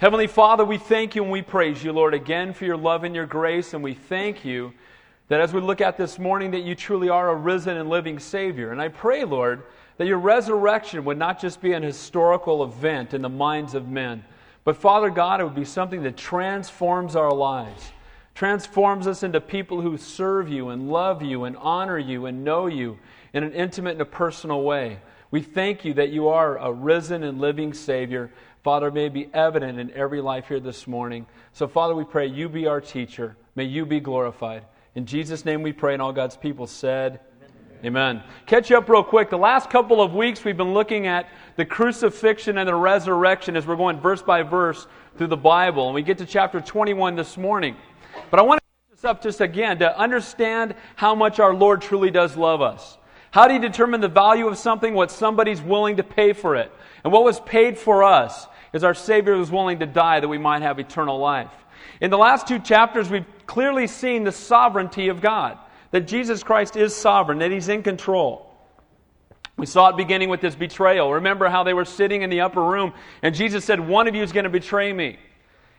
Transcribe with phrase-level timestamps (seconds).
[0.00, 3.14] Heavenly Father, we thank you and we praise you, Lord, again for your love and
[3.14, 4.74] your grace, and we thank you
[5.28, 8.18] that as we look at this morning, that you truly are a risen and living
[8.18, 8.72] Savior.
[8.72, 9.62] And I pray, Lord,
[9.96, 14.24] that your resurrection would not just be an historical event in the minds of men,
[14.64, 17.92] but Father God, it would be something that transforms our lives,
[18.34, 22.66] transforms us into people who serve you and love you and honor you and know
[22.66, 22.98] you
[23.32, 24.98] in an intimate and a personal way.
[25.30, 28.30] We thank you that you are a risen and living Savior.
[28.64, 31.26] Father, may be evident in every life here this morning.
[31.52, 33.36] So, Father, we pray you be our teacher.
[33.54, 34.64] May you be glorified.
[34.94, 37.20] In Jesus' name we pray, and all God's people said,
[37.84, 38.22] Amen.
[38.46, 39.28] Catch you up real quick.
[39.28, 43.66] The last couple of weeks we've been looking at the crucifixion and the resurrection as
[43.66, 44.86] we're going verse by verse
[45.18, 45.84] through the Bible.
[45.84, 47.76] And we get to chapter 21 this morning.
[48.30, 51.82] But I want to catch this up just again to understand how much our Lord
[51.82, 52.96] truly does love us.
[53.30, 54.94] How do you determine the value of something?
[54.94, 56.72] What somebody's willing to pay for it.
[57.02, 60.36] And what was paid for us is our Savior was willing to die that we
[60.36, 61.52] might have eternal life.
[62.00, 65.56] In the last two chapters, we've clearly seen the sovereignty of God
[65.92, 68.50] that Jesus Christ is sovereign, that he's in control.
[69.56, 71.12] We saw it beginning with this betrayal.
[71.12, 74.22] Remember how they were sitting in the upper room and Jesus said, One of you
[74.24, 75.18] is going to betray me.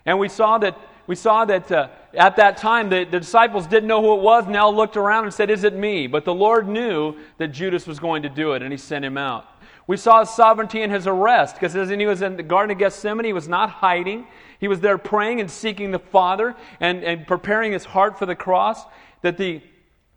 [0.05, 3.87] And we saw that, we saw that uh, at that time the, the disciples didn't
[3.87, 6.07] know who it was, now looked around and said, Is it me?
[6.07, 9.17] But the Lord knew that Judas was going to do it and he sent him
[9.17, 9.45] out.
[9.87, 12.79] We saw his sovereignty in his arrest because as he was in the Garden of
[12.79, 14.25] Gethsemane, he was not hiding.
[14.59, 18.35] He was there praying and seeking the Father and, and preparing his heart for the
[18.35, 18.83] cross.
[19.21, 19.61] That the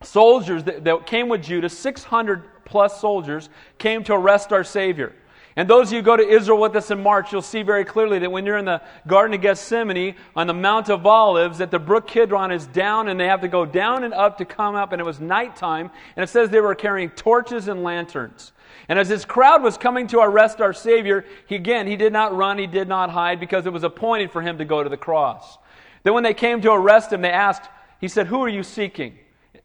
[0.03, 5.15] soldiers that, that came with Judas, 600 plus soldiers, came to arrest our Savior.
[5.59, 7.85] And those of you who go to Israel with us in March, you'll see very
[7.85, 11.73] clearly that when you're in the Garden of Gethsemane on the Mount of Olives, that
[11.73, 14.77] the brook Kidron is down and they have to go down and up to come
[14.77, 14.93] up.
[14.93, 15.91] And it was nighttime.
[16.15, 18.53] And it says they were carrying torches and lanterns.
[18.89, 22.35] And as this crowd was coming to arrest our Savior, he, again, he did not
[22.37, 24.97] run, he did not hide because it was appointed for him to go to the
[24.97, 25.59] cross.
[26.03, 27.69] Then when they came to arrest him, they asked,
[28.01, 29.19] he said, Who are you seeking?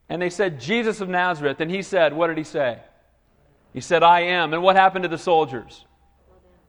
[0.10, 1.60] And they said, Jesus of Nazareth.
[1.60, 2.80] And he said, What did he say?
[3.74, 4.54] He said, I am.
[4.54, 5.86] And what happened to the soldiers?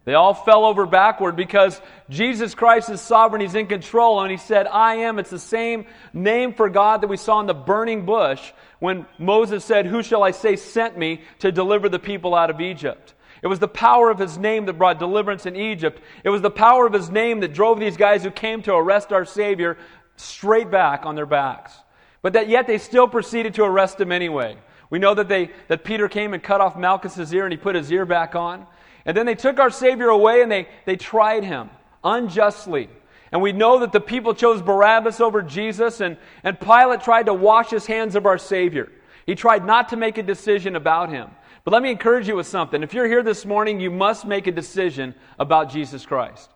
[0.05, 1.81] They all fell over backward because
[2.11, 3.41] Jesus Christ is sovereign.
[3.41, 4.21] He's in control.
[4.21, 5.19] And he said, I am.
[5.19, 8.53] It's the same name for God that we saw in the burning bush
[8.85, 12.61] when Moses said, Who shall I say sent me to deliver the people out of
[12.61, 13.15] Egypt?
[13.43, 16.03] It was the power of his name that brought deliverance in Egypt.
[16.23, 19.11] It was the power of his name that drove these guys who came to arrest
[19.11, 19.79] our Savior
[20.17, 21.73] straight back on their backs.
[22.21, 24.59] But that yet they still proceeded to arrest him anyway.
[24.91, 27.75] We know that, they, that Peter came and cut off Malchus's ear and he put
[27.75, 28.67] his ear back on.
[29.07, 31.71] And then they took our Savior away and they, they tried him
[32.05, 32.91] unjustly.
[33.35, 37.35] And we know that the people chose Barabbas over Jesus, and, and Pilate tried to
[37.35, 38.93] wash his hands of our Savior.
[39.27, 41.31] He tried not to make a decision about him.
[41.65, 42.85] But let me encourage you with something.
[42.85, 46.49] If you're here this morning, you must make a decision about Jesus Christ.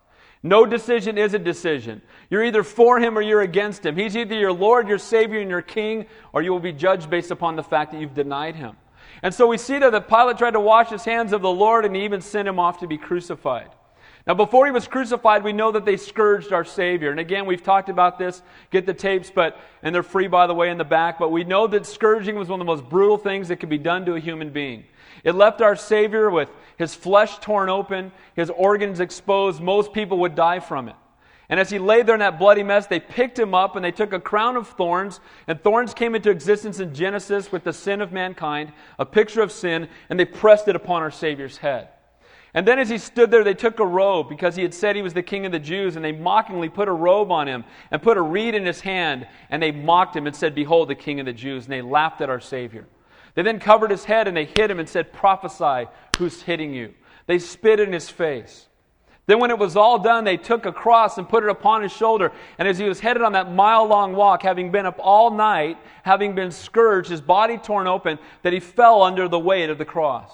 [0.44, 2.00] No decision is a decision.
[2.30, 3.96] You're either for him or you're against him.
[3.96, 7.32] He's either your Lord, your Savior, and your King, or you will be judged based
[7.32, 8.76] upon the fact that you've denied him.
[9.24, 11.96] And so we see that Pilate tried to wash his hands of the Lord and
[11.96, 13.70] he even sent him off to be crucified.
[14.28, 17.10] Now, before he was crucified, we know that they scourged our Savior.
[17.10, 18.42] And again, we've talked about this.
[18.70, 21.18] Get the tapes, but, and they're free, by the way, in the back.
[21.18, 23.78] But we know that scourging was one of the most brutal things that could be
[23.78, 24.84] done to a human being.
[25.24, 29.62] It left our Savior with his flesh torn open, his organs exposed.
[29.62, 30.96] Most people would die from it.
[31.48, 33.92] And as he lay there in that bloody mess, they picked him up and they
[33.92, 35.20] took a crown of thorns.
[35.46, 39.50] And thorns came into existence in Genesis with the sin of mankind, a picture of
[39.50, 41.88] sin, and they pressed it upon our Savior's head.
[42.54, 45.02] And then as he stood there, they took a robe because he had said he
[45.02, 48.02] was the king of the Jews, and they mockingly put a robe on him and
[48.02, 51.20] put a reed in his hand, and they mocked him and said, Behold, the king
[51.20, 51.64] of the Jews.
[51.64, 52.86] And they laughed at our Savior.
[53.34, 55.88] They then covered his head and they hit him and said, Prophesy,
[56.18, 56.94] who's hitting you?
[57.26, 58.66] They spit in his face.
[59.26, 61.92] Then, when it was all done, they took a cross and put it upon his
[61.92, 62.32] shoulder.
[62.58, 65.76] And as he was headed on that mile long walk, having been up all night,
[66.02, 69.84] having been scourged, his body torn open, that he fell under the weight of the
[69.84, 70.32] cross.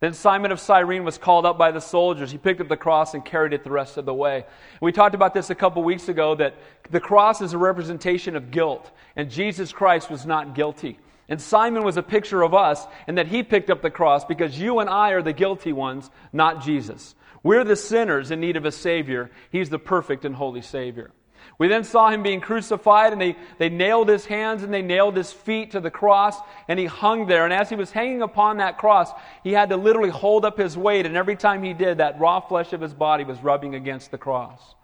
[0.00, 2.30] Then Simon of Cyrene was called up by the soldiers.
[2.30, 4.44] He picked up the cross and carried it the rest of the way.
[4.80, 6.54] We talked about this a couple weeks ago that
[6.90, 11.00] the cross is a representation of guilt, and Jesus Christ was not guilty.
[11.28, 14.58] And Simon was a picture of us, and that he picked up the cross because
[14.58, 17.16] you and I are the guilty ones, not Jesus.
[17.42, 19.30] We're the sinners in need of a Savior.
[19.50, 21.10] He's the perfect and holy Savior.
[21.56, 25.16] We then saw him being crucified, and they, they nailed his hands and they nailed
[25.16, 26.36] his feet to the cross,
[26.68, 27.44] and he hung there.
[27.44, 29.10] And as he was hanging upon that cross,
[29.42, 32.40] he had to literally hold up his weight, and every time he did, that raw
[32.40, 34.74] flesh of his body was rubbing against the cross.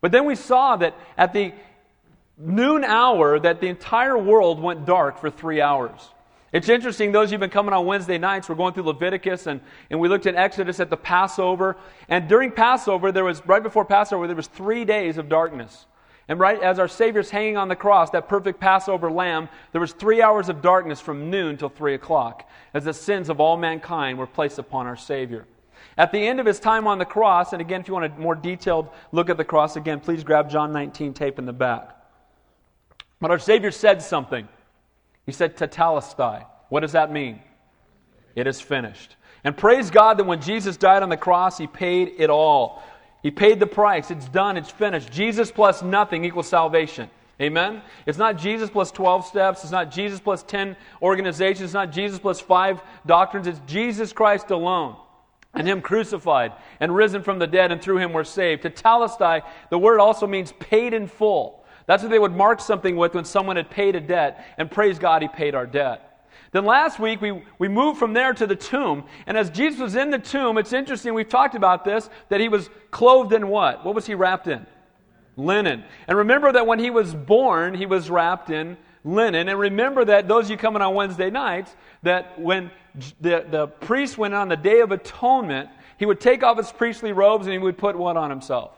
[0.00, 1.52] But then we saw that at the
[2.38, 6.10] noon hour, that the entire world went dark for three hours.
[6.52, 9.46] It's interesting, those of you who've been coming on Wednesday nights, we're going through Leviticus
[9.46, 11.76] and, and we looked at Exodus at the Passover.
[12.08, 15.86] And during Passover, there was, right before Passover, there was three days of darkness.
[16.30, 19.92] And right as our Savior's hanging on the cross, that perfect Passover lamb, there was
[19.92, 24.16] three hours of darkness from noon till three o'clock, as the sins of all mankind
[24.16, 25.44] were placed upon our Savior.
[25.98, 28.20] At the end of his time on the cross, and again, if you want a
[28.20, 31.96] more detailed look at the cross, again, please grab John 19 tape in the back.
[33.20, 34.46] But our Savior said something.
[35.26, 36.46] He said, Tetelestai.
[36.68, 37.40] What does that mean?
[38.36, 39.16] It is finished.
[39.42, 42.84] And praise God that when Jesus died on the cross, He paid it all.
[43.22, 44.10] He paid the price.
[44.10, 44.56] It's done.
[44.56, 45.12] It's finished.
[45.12, 47.10] Jesus plus nothing equals salvation.
[47.40, 47.82] Amen?
[48.06, 49.62] It's not Jesus plus 12 steps.
[49.62, 51.62] It's not Jesus plus 10 organizations.
[51.62, 53.46] It's not Jesus plus five doctrines.
[53.46, 54.96] It's Jesus Christ alone
[55.54, 58.62] and Him crucified and risen from the dead, and through Him we're saved.
[58.62, 61.64] To Tetelestai, the word also means paid in full.
[61.86, 64.98] That's what they would mark something with when someone had paid a debt, and praise
[64.98, 66.09] God, he paid our debt.
[66.52, 69.04] Then last week, we, we moved from there to the tomb.
[69.26, 72.48] And as Jesus was in the tomb, it's interesting, we've talked about this, that he
[72.48, 73.84] was clothed in what?
[73.84, 74.66] What was he wrapped in?
[75.36, 75.84] Linen.
[76.08, 79.48] And remember that when he was born, he was wrapped in linen.
[79.48, 82.70] And remember that, those of you coming on Wednesday nights, that when
[83.20, 87.12] the, the priest went on the Day of Atonement, he would take off his priestly
[87.12, 88.72] robes and he would put what on himself?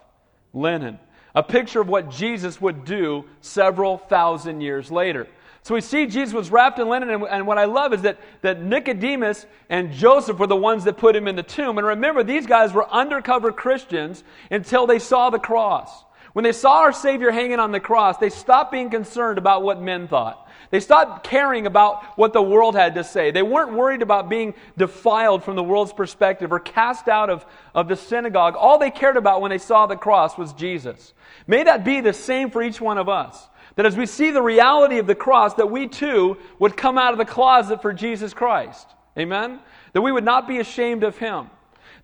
[0.53, 0.99] Linen
[1.35, 5.27] a picture of what Jesus would do several thousand years later.
[5.65, 8.19] So we see Jesus was wrapped in linen, and, and, what I love is that,
[8.41, 11.79] that Nicodemus and Joseph were the ones that put him in the tomb.
[11.79, 16.05] And remember, these guys were undercover Christians until they saw the cross.
[16.33, 19.81] When they saw our Savior hanging on the cross, they stopped being concerned about what
[19.81, 20.49] men thought.
[20.71, 23.31] They stopped caring about what the world had to say.
[23.31, 27.45] They weren't worried about being defiled from the world's perspective or cast out of,
[27.75, 28.57] of the synagogue.
[28.57, 31.13] All they cared about when they saw the cross was Jesus.
[31.47, 33.49] May that be the same for each one of us.
[33.77, 37.13] That as we see the reality of the cross, that we too would come out
[37.13, 38.87] of the closet for Jesus Christ.
[39.19, 39.61] Amen?
[39.93, 41.51] That we would not be ashamed of him.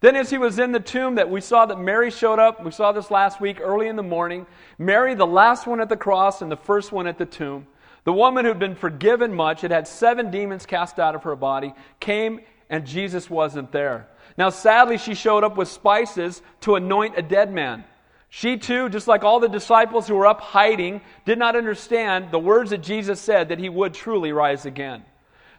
[0.01, 2.63] Then, as he was in the tomb, that we saw that Mary showed up.
[2.65, 4.47] We saw this last week, early in the morning.
[4.79, 7.67] Mary, the last one at the cross and the first one at the tomb.
[8.05, 11.75] The woman who'd been forgiven much, had had seven demons cast out of her body,
[11.99, 14.09] came and Jesus wasn't there.
[14.37, 17.85] Now, sadly, she showed up with spices to anoint a dead man.
[18.31, 22.39] She too, just like all the disciples who were up hiding, did not understand the
[22.39, 25.03] words that Jesus said that he would truly rise again.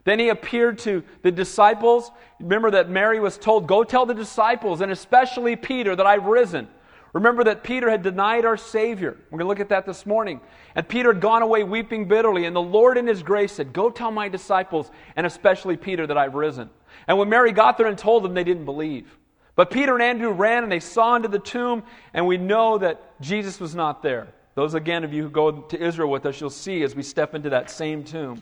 [0.04, 2.12] Then he appeared to the disciples.
[2.40, 6.68] Remember that Mary was told, Go tell the disciples, and especially Peter, that I've risen.
[7.14, 9.18] Remember that Peter had denied our Savior.
[9.32, 10.40] We're going to look at that this morning.
[10.76, 12.46] And Peter had gone away weeping bitterly.
[12.46, 16.18] And the Lord, in His grace, said, Go tell my disciples, and especially Peter, that
[16.18, 16.70] I've risen.
[17.08, 19.18] And when Mary got there and told them, they didn't believe.
[19.60, 21.84] But Peter and Andrew ran and they saw into the tomb,
[22.14, 24.30] and we know that Jesus was not there.
[24.56, 27.36] Those, again, of you who go to Israel with us, you'll see as we step
[27.36, 28.42] into that same tomb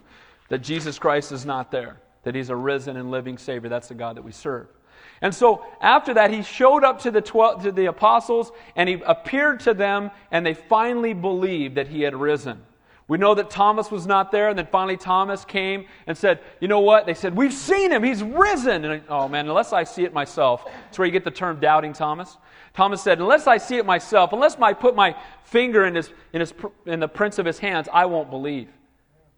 [0.50, 3.68] that Jesus Christ is not there, that He's a risen and living Savior.
[3.68, 4.68] That's the God that we serve.
[5.20, 9.02] And so after that, he showed up to the, 12, to the apostles and he
[9.04, 12.62] appeared to them, and they finally believed that he had risen.
[13.08, 16.68] We know that Thomas was not there, and then finally Thomas came and said, You
[16.68, 17.06] know what?
[17.06, 18.04] They said, We've seen him.
[18.04, 18.84] He's risen.
[18.84, 20.66] And oh man, unless I see it myself.
[20.66, 22.38] That's where you get the term doubting Thomas.
[22.74, 26.42] Thomas said, Unless I see it myself, unless I put my finger in, his, in,
[26.42, 26.54] his,
[26.86, 28.68] in the prints of his hands, I won't believe.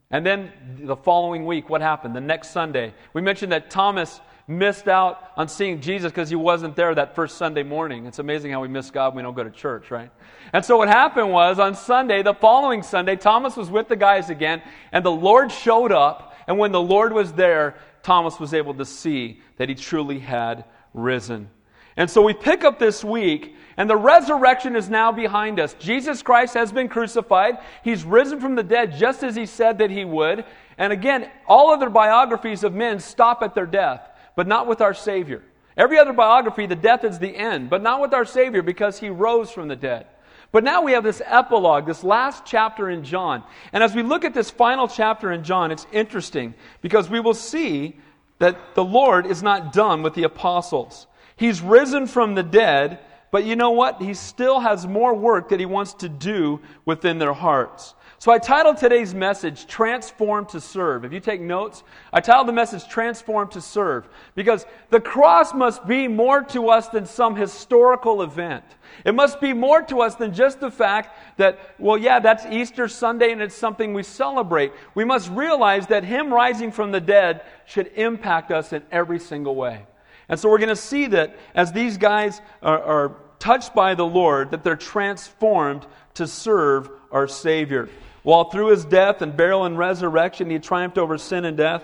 [0.09, 2.15] And then the following week, what happened?
[2.15, 4.19] The next Sunday, we mentioned that Thomas
[4.49, 8.07] missed out on seeing Jesus because he wasn't there that first Sunday morning.
[8.07, 10.09] It's amazing how we miss God when we don't go to church, right?
[10.53, 14.31] And so what happened was on Sunday, the following Sunday, Thomas was with the guys
[14.31, 16.33] again, and the Lord showed up.
[16.47, 20.65] And when the Lord was there, Thomas was able to see that he truly had
[20.95, 21.51] risen.
[21.95, 25.75] And so we pick up this week, and the resurrection is now behind us.
[25.75, 27.59] Jesus Christ has been crucified.
[27.83, 30.43] He's risen from the dead just as he said that he would.
[30.79, 34.08] And again, all other biographies of men stop at their death
[34.39, 35.43] but not with our Savior.
[35.75, 39.09] Every other biography, the death is the end, but not with our Savior because he
[39.09, 40.07] rose from the dead.
[40.53, 43.43] But now we have this epilogue, this last chapter in John.
[43.73, 47.33] And as we look at this final chapter in John, it's interesting because we will
[47.33, 47.97] see
[48.37, 51.07] that the Lord is not done with the apostles.
[51.35, 52.99] He's risen from the dead,
[53.31, 54.01] but you know what?
[54.01, 57.93] He still has more work that he wants to do within their hearts.
[58.21, 61.05] So I titled today's message, Transform to Serve.
[61.05, 65.87] If you take notes, I titled the message, Transform to Serve, because the cross must
[65.87, 68.65] be more to us than some historical event.
[69.05, 72.89] It must be more to us than just the fact that, well, yeah, that's Easter
[72.89, 74.73] Sunday and it's something we celebrate.
[74.95, 79.55] We must realize that Him rising from the dead should impact us in every single
[79.55, 79.85] way.
[80.29, 84.05] And so we're going to see that as these guys are, are touched by the
[84.05, 87.89] Lord, that they're transformed to serve our Savior.
[88.23, 91.83] While through his death and burial and resurrection he triumphed over sin and death,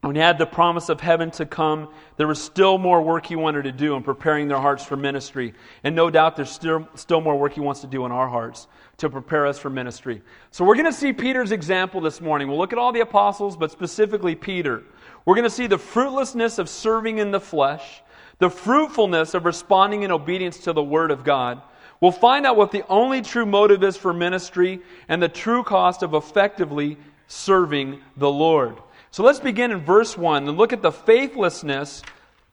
[0.00, 3.36] when he had the promise of heaven to come, there was still more work he
[3.36, 5.54] wanted to do in preparing their hearts for ministry.
[5.82, 8.66] And no doubt there's still, still more work he wants to do in our hearts
[8.98, 10.20] to prepare us for ministry.
[10.50, 12.48] So we're going to see Peter's example this morning.
[12.48, 14.82] We'll look at all the apostles, but specifically Peter.
[15.24, 18.02] We're going to see the fruitlessness of serving in the flesh,
[18.38, 21.62] the fruitfulness of responding in obedience to the Word of God.
[22.00, 26.02] We'll find out what the only true motive is for ministry and the true cost
[26.02, 28.76] of effectively serving the Lord.
[29.10, 32.02] So let's begin in verse 1 and look at the faithlessness,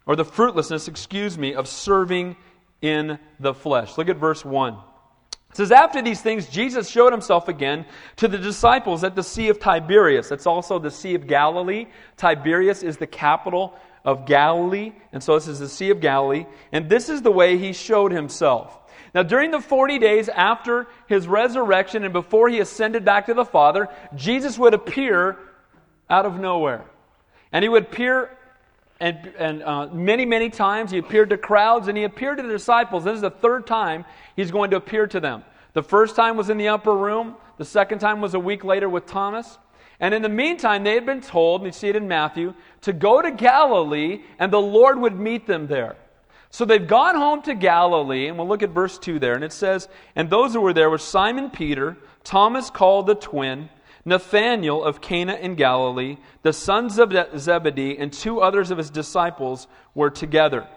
[0.06, 2.38] or the fruitlessness, excuse me, of serving
[2.82, 3.98] in the flesh.
[3.98, 4.78] Look at verse 1.
[5.52, 9.50] It says, After these things, Jesus showed himself again to the disciples at the Sea
[9.50, 10.30] of Tiberias.
[10.30, 11.88] That's also the Sea of Galilee.
[12.16, 14.94] Tiberias is the capital of Galilee.
[15.12, 16.46] And so this is the Sea of Galilee.
[16.72, 18.78] And this is the way he showed himself.
[19.14, 23.44] Now, during the 40 days after his resurrection and before he ascended back to the
[23.44, 25.38] Father, Jesus would appear
[26.10, 26.86] out of nowhere.
[27.52, 28.38] And he would appear
[29.02, 30.92] and, and uh, many, many times.
[30.92, 33.04] He appeared to crowds and he appeared to the disciples.
[33.04, 34.06] This is the third time
[34.36, 35.44] he's going to appear to them.
[35.74, 38.88] The first time was in the upper room, the second time was a week later
[38.88, 39.58] with Thomas.
[40.00, 42.94] And in the meantime, they had been told, and you see it in Matthew, to
[42.94, 45.96] go to Galilee and the Lord would meet them there.
[46.52, 49.36] So they've gone home to Galilee, and we'll look at verse 2 there.
[49.36, 53.70] And it says, And those who were there were Simon Peter, Thomas called the twin,
[54.04, 59.68] Nathanael of Cana in Galilee, the sons of Zebedee, and two others of his disciples
[59.94, 60.68] were together.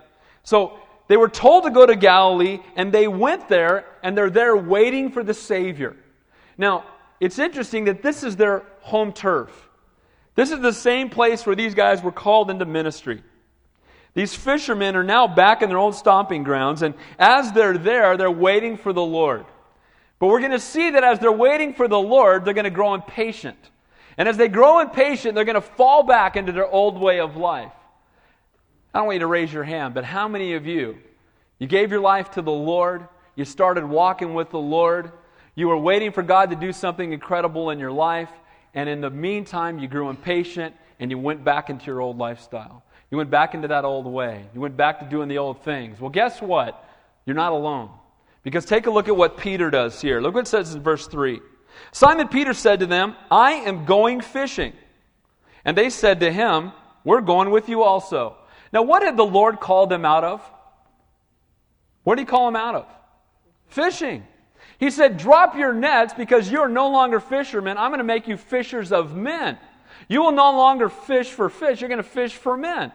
[0.42, 0.78] So
[1.08, 5.10] they were told to go to Galilee, and they went there, and they're there waiting
[5.10, 5.96] for the Savior.
[6.58, 6.84] Now,
[7.20, 9.50] it's interesting that this is their home turf.
[10.34, 13.22] This is the same place where these guys were called into ministry.
[14.14, 18.30] These fishermen are now back in their old stomping grounds, and as they're there, they're
[18.30, 19.46] waiting for the Lord.
[20.18, 22.70] But we're going to see that as they're waiting for the Lord, they're going to
[22.70, 23.58] grow impatient.
[24.16, 27.36] And as they grow impatient, they're going to fall back into their old way of
[27.36, 27.72] life.
[28.92, 30.96] I don't want you to raise your hand, but how many of you,
[31.58, 35.10] you gave your life to the Lord, you started walking with the Lord,
[35.56, 38.30] you were waiting for God to do something incredible in your life,
[38.72, 42.84] and in the meantime, you grew impatient and you went back into your old lifestyle.
[43.10, 44.44] You went back into that old way.
[44.54, 46.00] You went back to doing the old things.
[46.00, 46.88] Well, guess what?
[47.26, 47.90] You're not alone.
[48.44, 50.20] Because take a look at what Peter does here.
[50.20, 51.40] Look what it says in verse 3.
[51.90, 54.74] Simon Peter said to them, I am going fishing.
[55.64, 56.72] And they said to him,
[57.02, 58.36] We're going with you also.
[58.72, 60.42] Now, what did the Lord call them out of?
[62.04, 62.86] What did he call them out of?
[63.68, 64.26] Fishing.
[64.78, 67.78] He said, Drop your nets because you're no longer fishermen.
[67.78, 69.58] I'm going to make you fishers of men.
[70.06, 72.92] You will no longer fish for fish, you're going to fish for men.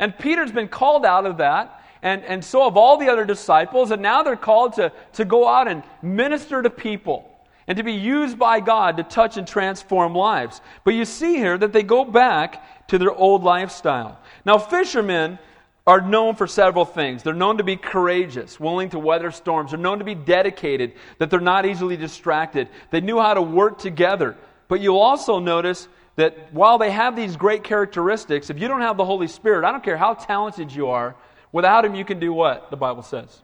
[0.00, 3.90] And Peter's been called out of that and, and so have all the other disciples,
[3.90, 7.26] and now they're called to, to go out and minister to people
[7.66, 10.60] and to be used by God to touch and transform lives.
[10.84, 14.18] But you see here that they go back to their old lifestyle.
[14.44, 15.38] Now, fishermen
[15.86, 17.22] are known for several things.
[17.22, 19.70] They're known to be courageous, willing to weather storms.
[19.70, 22.68] They're known to be dedicated, that they're not easily distracted.
[22.90, 24.36] They knew how to work together.
[24.68, 28.96] But you'll also notice that while they have these great characteristics, if you don't have
[28.96, 31.14] the Holy Spirit, I don't care how talented you are,
[31.52, 32.70] Without him, you can do what?
[32.70, 33.40] The Bible says.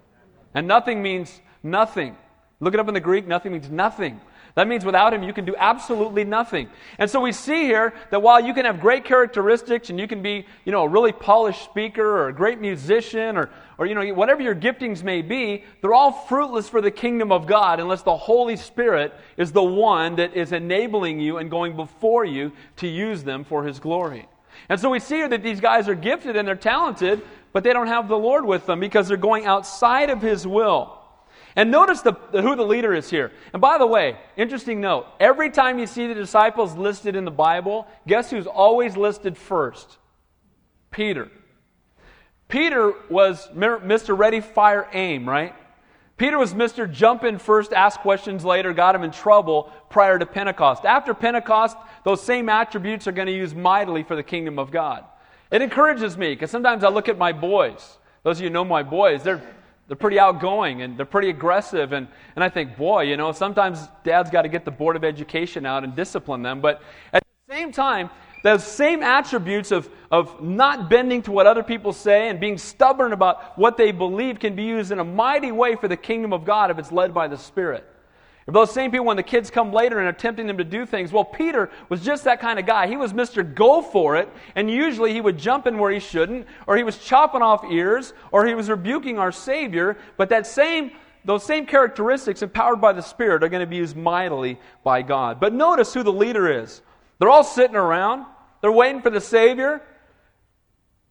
[0.54, 2.16] And nothing means nothing.
[2.60, 3.26] Look it up in the Greek.
[3.26, 4.20] Nothing means nothing.
[4.56, 6.70] That means without him, you can do absolutely nothing.
[6.98, 10.22] And so we see here that while you can have great characteristics and you can
[10.22, 14.14] be, you know, a really polished speaker or a great musician or, or you know,
[14.14, 18.16] whatever your giftings may be, they're all fruitless for the kingdom of God unless the
[18.16, 23.24] Holy Spirit is the one that is enabling you and going before you to use
[23.24, 24.26] them for his glory.
[24.70, 27.20] And so we see here that these guys are gifted and they're talented,
[27.52, 30.96] but they don't have the Lord with them because they're going outside of His will.
[31.56, 33.32] And notice the, who the leader is here.
[33.54, 37.30] And by the way, interesting note every time you see the disciples listed in the
[37.30, 39.96] Bible, guess who's always listed first?
[40.90, 41.30] Peter.
[42.48, 44.16] Peter was Mr.
[44.16, 45.54] Ready, Fire, Aim, right?
[46.16, 46.90] Peter was Mr.
[46.90, 50.84] Jump in first, ask questions later, got him in trouble prior to Pentecost.
[50.84, 55.04] After Pentecost, those same attributes are going to use mightily for the kingdom of God.
[55.50, 57.98] It encourages me because sometimes I look at my boys.
[58.22, 59.42] Those of you know my boys, they're,
[59.86, 61.92] they're pretty outgoing and they're pretty aggressive.
[61.92, 65.04] And, and I think, boy, you know, sometimes dad's got to get the Board of
[65.04, 66.60] Education out and discipline them.
[66.60, 68.10] But at the same time,
[68.42, 73.12] those same attributes of, of not bending to what other people say and being stubborn
[73.12, 76.44] about what they believe can be used in a mighty way for the kingdom of
[76.44, 77.88] God if it's led by the Spirit.
[78.46, 80.86] If those same people, when the kids come later and are tempting them to do
[80.86, 82.86] things, well, Peter was just that kind of guy.
[82.86, 83.42] He was Mr.
[83.42, 86.98] Go for it, and usually he would jump in where he shouldn't, or he was
[86.98, 89.96] chopping off ears, or he was rebuking our Savior.
[90.16, 90.92] But that same,
[91.24, 95.40] those same characteristics, empowered by the Spirit, are going to be used mightily by God.
[95.40, 96.82] But notice who the leader is.
[97.18, 98.26] They're all sitting around.
[98.60, 99.82] they're waiting for the Savior.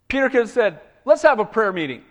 [0.08, 2.01] Peter could have said, Let's have a prayer meeting.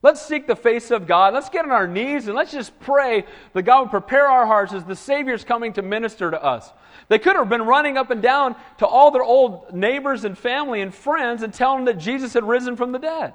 [0.00, 1.34] Let's seek the face of God.
[1.34, 4.72] Let's get on our knees and let's just pray that God would prepare our hearts
[4.72, 6.72] as the Savior's coming to minister to us.
[7.08, 10.82] They could have been running up and down to all their old neighbors and family
[10.82, 13.34] and friends and telling them that Jesus had risen from the dead.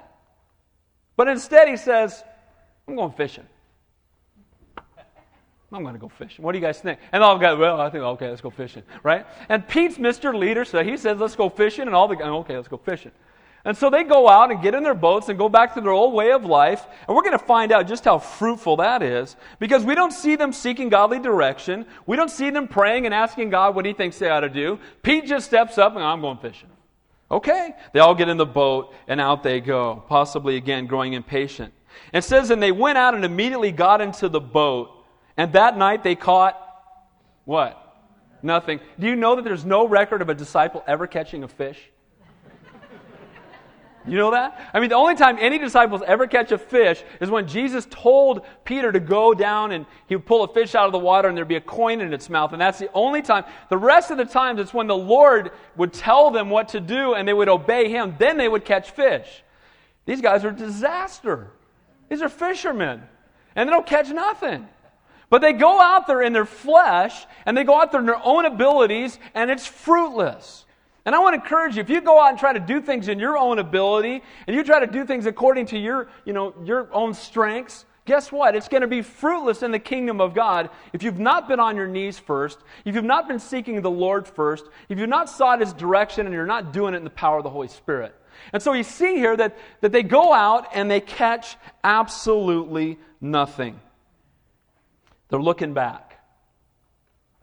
[1.16, 2.24] But instead, he says,
[2.88, 3.46] I'm going fishing.
[5.72, 6.44] I'm going to go fishing.
[6.44, 7.00] What do you guys think?
[7.12, 9.26] And all the guys, well, I think, okay, let's go fishing, right?
[9.48, 10.32] And Pete's Mr.
[10.32, 13.10] Leader, so he says, let's go fishing, and all the guys, okay, let's go fishing.
[13.66, 15.92] And so they go out and get in their boats and go back to their
[15.92, 16.86] old way of life.
[17.08, 20.36] And we're going to find out just how fruitful that is because we don't see
[20.36, 21.86] them seeking godly direction.
[22.04, 24.78] We don't see them praying and asking God what he thinks they ought to do.
[25.02, 26.68] Pete just steps up and I'm going fishing.
[27.30, 27.74] Okay.
[27.94, 31.72] They all get in the boat and out they go, possibly again growing impatient.
[32.12, 34.90] It says, and they went out and immediately got into the boat.
[35.38, 36.60] And that night they caught
[37.46, 37.80] what?
[38.42, 38.80] Nothing.
[38.98, 41.78] Do you know that there's no record of a disciple ever catching a fish?
[44.06, 44.70] You know that?
[44.74, 48.42] I mean, the only time any disciples ever catch a fish is when Jesus told
[48.64, 51.36] Peter to go down and he would pull a fish out of the water and
[51.36, 52.52] there'd be a coin in its mouth.
[52.52, 53.44] And that's the only time.
[53.70, 57.14] The rest of the times it's when the Lord would tell them what to do
[57.14, 58.14] and they would obey him.
[58.18, 59.42] Then they would catch fish.
[60.04, 61.50] These guys are disaster.
[62.10, 63.02] These are fishermen.
[63.56, 64.68] And they don't catch nothing.
[65.30, 68.20] But they go out there in their flesh and they go out there in their
[68.22, 70.63] own abilities and it's fruitless.
[71.06, 73.08] And I want to encourage you, if you go out and try to do things
[73.08, 76.54] in your own ability, and you try to do things according to your, you know,
[76.64, 78.54] your own strengths, guess what?
[78.54, 81.76] It's going to be fruitless in the kingdom of God if you've not been on
[81.76, 85.60] your knees first, if you've not been seeking the Lord first, if you've not sought
[85.60, 88.14] His direction and you're not doing it in the power of the Holy Spirit.
[88.52, 93.78] And so you see here that, that they go out and they catch absolutely nothing.
[95.28, 96.13] They're looking back.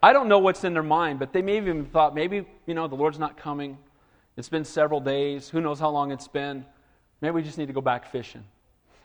[0.03, 2.73] I don't know what's in their mind, but they may have even thought maybe, you
[2.73, 3.77] know, the Lord's not coming.
[4.35, 5.49] It's been several days.
[5.49, 6.65] Who knows how long it's been?
[7.21, 8.43] Maybe we just need to go back fishing.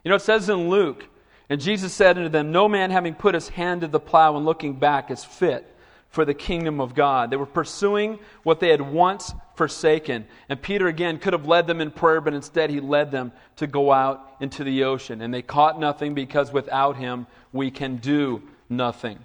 [0.05, 1.05] You know, it says in Luke,
[1.51, 4.47] and Jesus said unto them, No man having put his hand to the plow and
[4.47, 5.71] looking back is fit
[6.09, 7.31] for the kingdom of God.
[7.31, 10.27] They were pursuing what they had once forsaken.
[10.49, 13.67] And Peter again could have led them in prayer, but instead he led them to
[13.67, 15.21] go out into the ocean.
[15.21, 19.19] And they caught nothing because without him we can do nothing.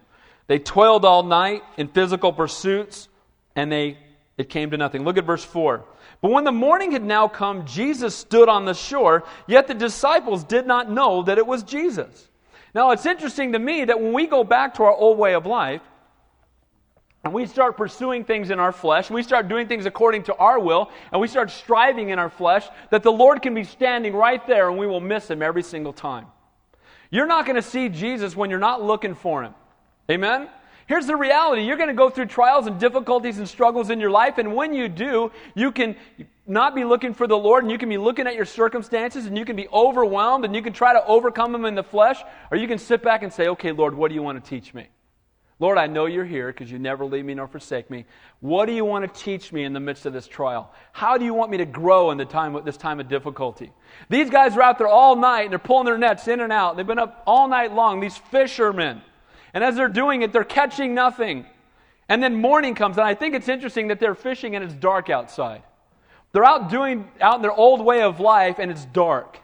[0.51, 3.07] They toiled all night in physical pursuits,
[3.55, 3.97] and they,
[4.37, 5.05] it came to nothing.
[5.05, 5.85] Look at verse 4.
[6.21, 10.43] But when the morning had now come, Jesus stood on the shore, yet the disciples
[10.43, 12.27] did not know that it was Jesus.
[12.75, 15.45] Now, it's interesting to me that when we go back to our old way of
[15.45, 15.83] life,
[17.23, 20.59] and we start pursuing things in our flesh, we start doing things according to our
[20.59, 24.45] will, and we start striving in our flesh, that the Lord can be standing right
[24.47, 26.25] there and we will miss him every single time.
[27.09, 29.53] You're not going to see Jesus when you're not looking for him.
[30.09, 30.49] Amen?
[30.87, 34.11] Here's the reality you're going to go through trials and difficulties and struggles in your
[34.11, 35.95] life, and when you do, you can
[36.45, 39.37] not be looking for the Lord, and you can be looking at your circumstances, and
[39.37, 42.57] you can be overwhelmed, and you can try to overcome them in the flesh, or
[42.57, 44.87] you can sit back and say, Okay, Lord, what do you want to teach me?
[45.61, 48.05] Lord, I know you're here because you never leave me nor forsake me.
[48.39, 50.73] What do you want to teach me in the midst of this trial?
[50.91, 53.71] How do you want me to grow in the time, this time of difficulty?
[54.09, 56.77] These guys are out there all night and they're pulling their nets in and out.
[56.77, 59.03] They've been up all night long, these fishermen.
[59.53, 61.45] And as they're doing it, they're catching nothing.
[62.07, 65.09] And then morning comes, and I think it's interesting that they're fishing and it's dark
[65.09, 65.63] outside.
[66.33, 69.39] They're out doing out in their old way of life and it's dark.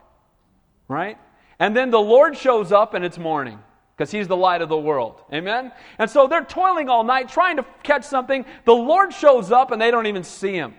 [0.87, 1.17] Right?
[1.59, 3.59] And then the Lord shows up and it's morning
[3.95, 5.21] because he's the light of the world.
[5.33, 5.71] Amen?
[5.97, 8.45] And so they're toiling all night trying to catch something.
[8.65, 10.75] The Lord shows up and they don't even see him.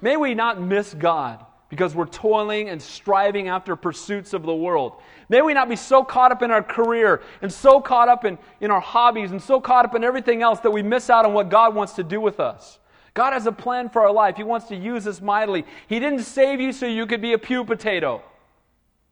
[0.00, 5.00] May we not miss God because we're toiling and striving after pursuits of the world.
[5.30, 8.36] May we not be so caught up in our career and so caught up in,
[8.60, 11.32] in our hobbies and so caught up in everything else that we miss out on
[11.32, 12.78] what God wants to do with us.
[13.14, 14.36] God has a plan for our life.
[14.36, 15.64] He wants to use us mightily.
[15.86, 18.22] He didn't save you so you could be a pew potato.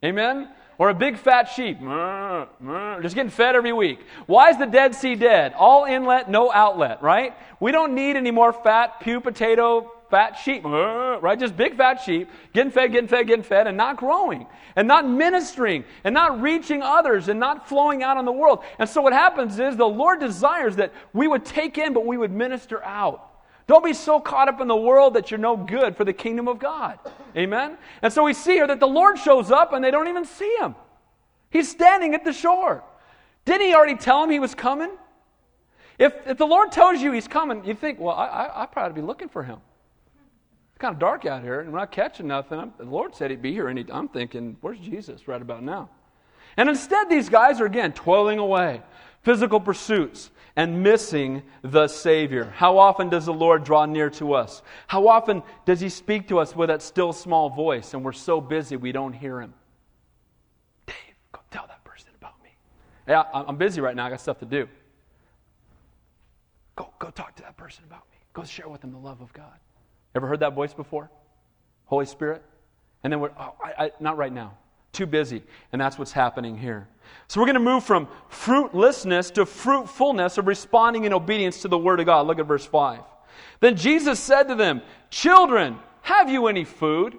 [0.05, 0.51] Amen?
[0.77, 1.79] Or a big fat sheep.
[1.81, 4.01] Just getting fed every week.
[4.27, 5.55] Why is the Dead Sea dead?
[5.57, 7.35] All inlet, no outlet, right?
[7.59, 11.39] We don't need any more fat pew potato fat sheep, uh, right?
[11.39, 14.47] Just big fat sheep, getting fed, getting fed, getting fed, and not growing,
[14.77, 18.65] and not ministering, and not reaching others, and not flowing out in the world.
[18.79, 22.19] And so what happens is the Lord desires that we would take in, but we
[22.19, 23.29] would minister out.
[23.67, 26.49] Don't be so caught up in the world that you're no good for the kingdom
[26.49, 26.99] of God.
[27.37, 27.79] Amen?
[28.03, 30.57] And so we see here that the Lord shows up and they don't even see
[30.59, 30.75] him.
[31.51, 32.83] He's standing at the shore.
[33.45, 34.91] Didn't he already tell him he was coming?
[36.01, 39.01] If, if the Lord tells you he's coming, you think, well, I, I, I probably
[39.01, 39.61] be looking for him
[40.81, 42.59] kind of dark out here, and we're not catching nothing.
[42.59, 45.91] I'm, the Lord said He'd be here, and I'm thinking, where's Jesus right about now?
[46.57, 48.83] And instead, these guys are again toiling away,
[49.23, 50.31] physical pursuits.
[50.57, 52.53] and missing the Savior.
[52.57, 54.63] How often does the Lord draw near to us?
[54.87, 58.41] How often does He speak to us with that still small voice and we're so
[58.41, 59.55] busy we don't hear Him?
[60.87, 60.97] Dave,
[61.33, 62.51] go tell that person about me.
[63.09, 64.07] Yeah, I'm busy right now.
[64.07, 64.69] I got stuff to do.
[66.77, 68.19] Go, go talk to that person about me.
[68.33, 69.59] Go share with them the love of God.
[70.15, 71.11] Ever heard that voice before?
[71.87, 72.43] Holy Spirit?
[73.03, 74.57] And then we're, oh, I, I, not right now.
[74.93, 75.43] Too busy.
[75.73, 76.89] And that's what's happening here.
[77.29, 81.79] So we're going to move from fruitlessness to fruitfulness of responding in obedience to the
[81.79, 82.27] Word of God.
[82.27, 83.01] Look at verse 5.
[83.61, 87.17] Then Jesus said to them, Children, have you any food?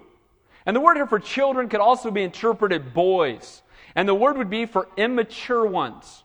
[0.66, 3.62] And the word here for children could also be interpreted boys.
[3.94, 6.24] And the word would be for immature ones.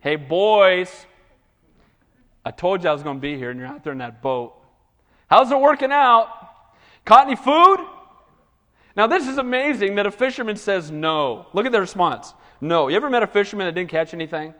[0.00, 1.06] Hey, boys,
[2.44, 4.22] I told you I was going to be here, and you're out there in that
[4.22, 4.54] boat.
[5.28, 6.28] How's it working out?
[7.04, 7.78] Caught any food?
[8.96, 11.46] Now, this is amazing that a fisherman says no.
[11.52, 12.34] Look at the response.
[12.60, 12.88] No.
[12.88, 14.54] You ever met a fisherman that didn't catch anything?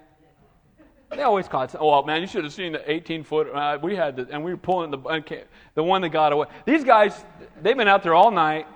[1.10, 1.70] They always caught.
[1.70, 1.88] Something.
[1.88, 3.48] Oh man, you should have seen the 18 foot.
[3.52, 6.46] Uh, we had the, and we were pulling the the one that got away.
[6.66, 7.24] These guys,
[7.62, 8.66] they've been out there all night.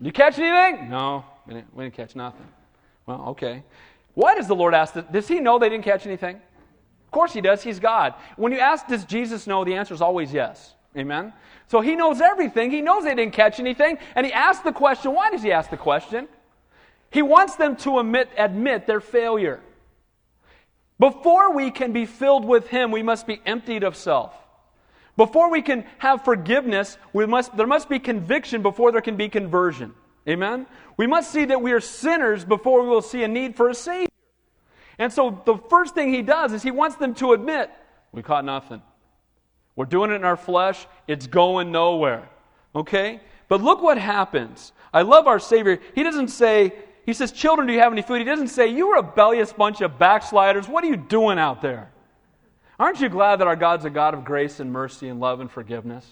[0.00, 0.88] You catch anything?
[0.88, 2.46] No, we didn't, we didn't catch nothing.
[3.06, 3.62] Well, okay.
[4.14, 4.94] Why does the Lord ask?
[4.94, 5.04] This?
[5.12, 6.36] Does He know they didn't catch anything?
[6.36, 7.62] Of course He does.
[7.62, 8.14] He's God.
[8.36, 9.64] When you ask, does Jesus know?
[9.64, 10.73] The answer is always yes.
[10.96, 11.32] Amen.
[11.66, 12.70] So He knows everything.
[12.70, 15.12] He knows they didn't catch anything, and He asked the question.
[15.14, 16.28] Why does He ask the question?
[17.10, 19.60] He wants them to admit, admit their failure.
[20.98, 24.34] Before we can be filled with Him, we must be emptied of self.
[25.16, 29.28] Before we can have forgiveness, we must, there must be conviction before there can be
[29.28, 29.94] conversion.
[30.28, 30.66] Amen?
[30.96, 33.74] We must see that we are sinners before we will see a need for a
[33.74, 34.08] Savior.
[34.98, 37.70] And so the first thing He does is He wants them to admit,
[38.12, 38.82] we caught nothing.
[39.76, 42.28] We're doing it in our flesh, it's going nowhere.
[42.74, 43.20] Okay?
[43.48, 44.72] But look what happens.
[44.92, 45.80] I love our Savior.
[45.94, 46.72] He doesn't say,
[47.04, 48.18] he says, Children, do you have any food?
[48.18, 51.90] He doesn't say, You rebellious bunch of backsliders, what are you doing out there?
[52.78, 55.50] Aren't you glad that our God's a God of grace and mercy and love and
[55.50, 56.06] forgiveness?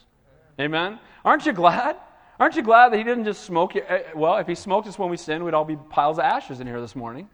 [0.61, 0.99] Amen?
[1.25, 1.97] Aren't you glad?
[2.39, 3.83] Aren't you glad that He didn't just smoke you?
[3.89, 6.61] Eh, well, if He smoked us when we sinned, we'd all be piles of ashes
[6.61, 7.29] in here this morning.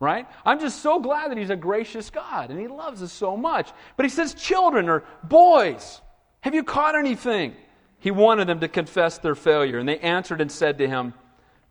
[0.00, 0.26] Right?
[0.44, 3.70] I'm just so glad that He's a gracious God and He loves us so much.
[3.96, 6.00] But He says, Children or boys,
[6.40, 7.54] have you caught anything?
[7.98, 9.78] He wanted them to confess their failure.
[9.78, 11.12] And they answered and said to Him,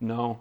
[0.00, 0.40] No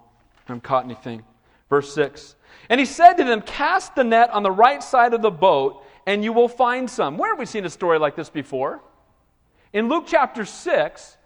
[0.49, 1.23] I haven't caught anything.
[1.69, 2.35] Verse 6.
[2.69, 5.83] And he said to them, Cast the net on the right side of the boat,
[6.05, 7.17] and you will find some.
[7.17, 8.81] Where have we seen a story like this before?
[9.73, 11.17] In Luke chapter 6,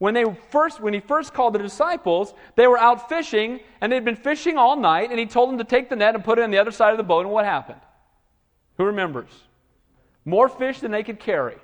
[0.00, 4.04] when, they first, when he first called the disciples, they were out fishing, and they'd
[4.04, 6.42] been fishing all night, and he told them to take the net and put it
[6.42, 7.80] on the other side of the boat, and what happened?
[8.78, 9.30] Who remembers?
[10.24, 11.58] More fish than they could carry.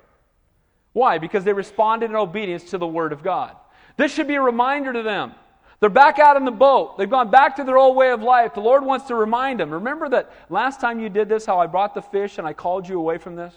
[0.93, 1.17] Why?
[1.17, 3.55] Because they responded in obedience to the word of God.
[3.97, 5.33] This should be a reminder to them
[5.79, 6.97] they're back out in the boat.
[6.97, 8.53] They've gone back to their old way of life.
[8.53, 9.71] The Lord wants to remind them.
[9.71, 12.87] Remember that last time you did this, how I brought the fish and I called
[12.87, 13.53] you away from this?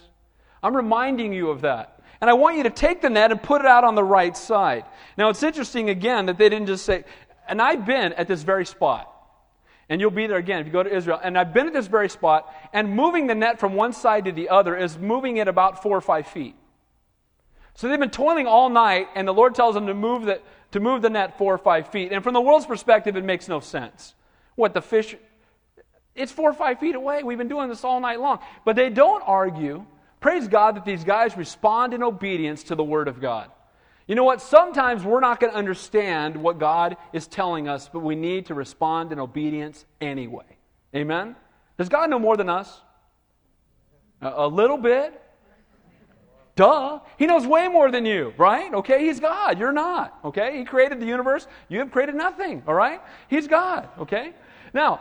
[0.63, 2.00] I'm reminding you of that.
[2.21, 4.37] And I want you to take the net and put it out on the right
[4.37, 4.85] side.
[5.17, 7.05] Now, it's interesting again that they didn't just say,
[7.49, 9.07] and I've been at this very spot.
[9.89, 11.19] And you'll be there again if you go to Israel.
[11.23, 14.33] And I've been at this very spot, and moving the net from one side to
[14.33, 16.55] the other is moving it about four or five feet.
[17.75, 20.41] So they've been toiling all night, and the Lord tells them to move the,
[20.73, 22.13] to move the net four or five feet.
[22.13, 24.15] And from the world's perspective, it makes no sense.
[24.55, 25.17] What, the fish,
[26.15, 27.23] it's four or five feet away.
[27.23, 28.41] We've been doing this all night long.
[28.65, 29.87] But they don't argue.
[30.21, 33.51] Praise God that these guys respond in obedience to the Word of God.
[34.07, 34.43] You know what?
[34.43, 38.55] Sometimes we're not going to understand what God is telling us, but we need to
[38.55, 40.45] respond in obedience anyway.
[40.95, 41.37] Amen?
[41.79, 42.81] Does God know more than us?
[44.21, 45.19] A, little bit?
[46.57, 46.99] Duh.
[47.19, 48.75] He knows way more than you, right?
[48.75, 49.59] Okay, he's God.
[49.59, 50.19] You're not.
[50.25, 50.59] Okay?
[50.59, 51.47] He created the universe.
[51.69, 53.01] You have created nothing, all right?
[53.29, 54.35] He's God, okay?
[54.75, 55.01] Now,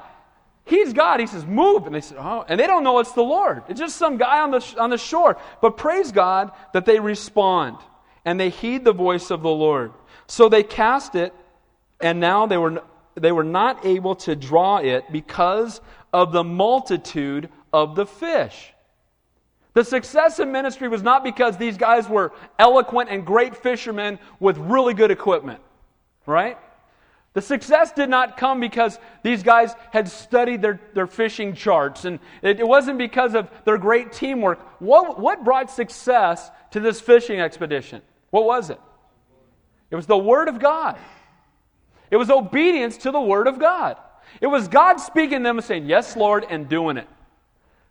[0.70, 1.20] he's God.
[1.20, 1.86] He says, move.
[1.86, 3.64] And they said, oh, and they don't know it's the Lord.
[3.68, 5.38] It's just some guy on the, on the shore.
[5.62, 7.78] But praise God that they respond
[8.26, 9.92] and they heed the voice of the Lord.
[10.28, 11.34] So they cast it,
[12.00, 12.84] and now they were,
[13.16, 15.82] they were not able to draw it because
[16.14, 18.74] of the multitude of the fish.
[19.74, 24.58] The success in ministry was not because these guys were eloquent and great fishermen with
[24.58, 25.62] really good equipment,
[26.26, 26.58] right?
[27.40, 32.20] The success did not come because these guys had studied their, their fishing charts, and
[32.42, 34.60] it, it wasn't because of their great teamwork.
[34.82, 38.02] What, what brought success to this fishing expedition?
[38.32, 38.82] What was it?
[39.90, 40.98] It was the Word of God.
[42.12, 43.96] It was obedience to the Word of God.
[44.42, 47.08] It was God speaking to them and saying, Yes, Lord, and doing it.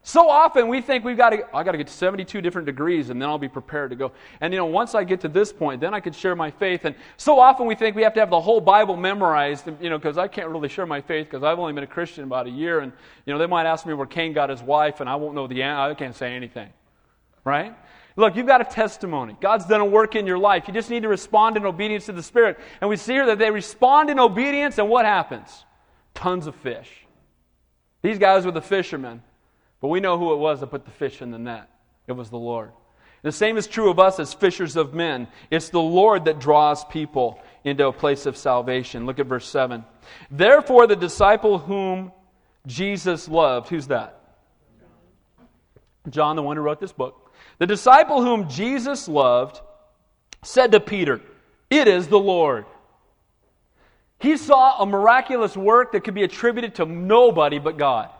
[0.08, 3.20] So often we think we've got to, I got to get 72 different degrees and
[3.20, 4.12] then I'll be prepared to go.
[4.40, 6.86] And you know, once I get to this point, then I can share my faith.
[6.86, 9.98] And so often we think we have to have the whole Bible memorized, you know,
[9.98, 12.50] because I can't really share my faith because I've only been a Christian about a
[12.50, 12.80] year.
[12.80, 12.90] And,
[13.26, 15.46] you know, they might ask me where Cain got his wife and I won't know
[15.46, 15.90] the answer.
[15.90, 16.72] I can't say anything.
[17.44, 17.76] Right?
[18.16, 19.36] Look, you've got a testimony.
[19.42, 20.68] God's done a work in your life.
[20.68, 22.58] You just need to respond in obedience to the Spirit.
[22.80, 25.66] And we see here that they respond in obedience, and what happens?
[26.14, 26.88] Tons of fish.
[28.00, 29.22] These guys were the fishermen,
[29.80, 31.68] but we know who it was that put the fish in the net.
[32.06, 32.70] It was the Lord.
[33.22, 35.28] The same is true of us as fishers of men.
[35.50, 39.06] It's the Lord that draws people into a place of salvation.
[39.06, 39.84] Look at verse 7.
[40.30, 42.12] Therefore, the disciple whom
[42.66, 44.20] Jesus loved, who's that?
[46.08, 47.32] John, the one who wrote this book.
[47.58, 49.60] The disciple whom Jesus loved
[50.42, 51.20] said to Peter,
[51.70, 52.66] It is the Lord.
[54.20, 58.10] He saw a miraculous work that could be attributed to nobody but God.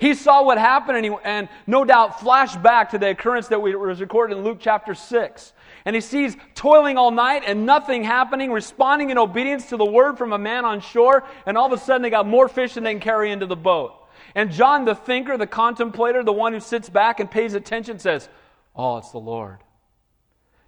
[0.00, 3.60] He saw what happened and, he, and no doubt flashed back to the occurrence that
[3.60, 5.52] was recorded in Luke chapter 6.
[5.84, 10.16] And he sees toiling all night and nothing happening, responding in obedience to the word
[10.16, 12.84] from a man on shore, and all of a sudden they got more fish than
[12.84, 13.94] they can carry into the boat.
[14.34, 18.30] And John, the thinker, the contemplator, the one who sits back and pays attention, says,
[18.74, 19.58] Oh, it's the Lord.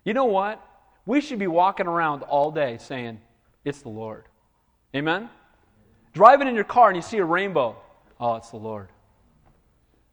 [0.05, 0.63] You know what?
[1.07, 3.19] We should be walking around all day saying,
[3.65, 4.25] It's the Lord.
[4.95, 5.31] Amen?
[6.13, 7.77] Driving in your car and you see a rainbow.
[8.21, 8.89] Oh, it's the Lord.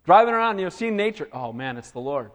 [0.09, 1.29] Driving around you see nature.
[1.31, 2.31] Oh, man, it's the Lord.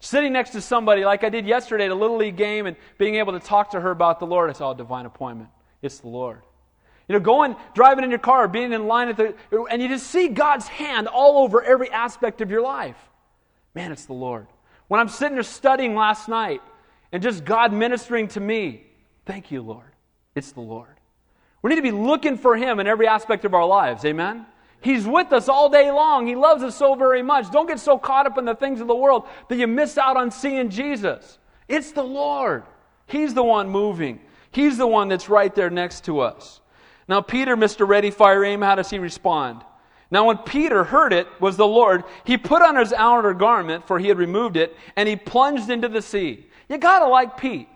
[0.00, 3.14] Sitting next to somebody like I did yesterday at a Little League game and being
[3.14, 4.50] able to talk to her about the Lord.
[4.50, 5.48] It's all divine appointment.
[5.80, 6.42] It's the Lord.
[7.06, 9.36] You know, going, driving in your car, being in line at the,
[9.70, 12.98] and you just see God's hand all over every aspect of your life.
[13.76, 14.48] Man, it's the Lord.
[14.88, 16.62] When I'm sitting there studying last night
[17.12, 18.88] and just God ministering to me,
[19.24, 19.92] thank you, Lord.
[20.34, 20.98] It's the Lord.
[21.62, 24.04] We need to be looking for Him in every aspect of our lives.
[24.04, 24.46] Amen?
[24.84, 26.26] He's with us all day long.
[26.26, 27.50] He loves us so very much.
[27.50, 30.18] Don't get so caught up in the things of the world that you miss out
[30.18, 31.38] on seeing Jesus.
[31.68, 32.64] It's the Lord.
[33.06, 34.20] He's the one moving,
[34.50, 36.60] He's the one that's right there next to us.
[37.08, 37.88] Now, Peter, Mr.
[37.88, 39.62] Ready, Fire, Aim, how does he respond?
[40.10, 43.98] Now, when Peter heard it was the Lord, he put on his outer garment, for
[43.98, 46.46] he had removed it, and he plunged into the sea.
[46.68, 47.68] You gotta like Pete.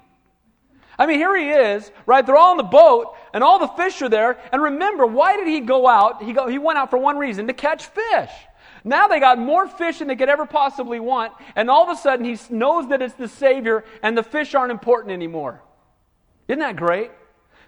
[0.99, 2.25] I mean, here he is, right?
[2.25, 4.39] They're all in the boat, and all the fish are there.
[4.53, 6.23] And remember, why did he go out?
[6.23, 8.31] He, go, he went out for one reason to catch fish.
[8.85, 12.01] Now they got more fish than they could ever possibly want, and all of a
[12.01, 15.63] sudden he knows that it's the Savior, and the fish aren't important anymore.
[16.47, 17.11] Isn't that great?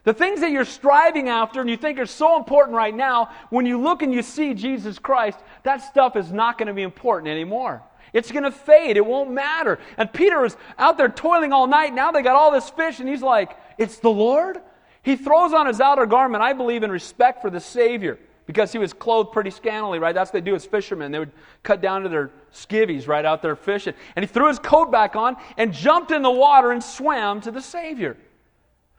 [0.04, 3.66] The things that you're striving after and you think are so important right now, when
[3.66, 7.28] you look and you see Jesus Christ, that stuff is not going to be important
[7.28, 7.82] anymore.
[8.12, 8.96] It's going to fade.
[8.96, 9.78] It won't matter.
[9.96, 11.94] And Peter was out there toiling all night.
[11.94, 14.60] Now they got all this fish, and he's like, It's the Lord?
[15.02, 18.78] He throws on his outer garment, I believe, in respect for the Savior, because he
[18.78, 20.14] was clothed pretty scantily, right?
[20.14, 21.12] That's what they do as fishermen.
[21.12, 21.32] They would
[21.62, 23.94] cut down to their skivvies right out there fishing.
[24.16, 27.50] And he threw his coat back on and jumped in the water and swam to
[27.50, 28.16] the Savior.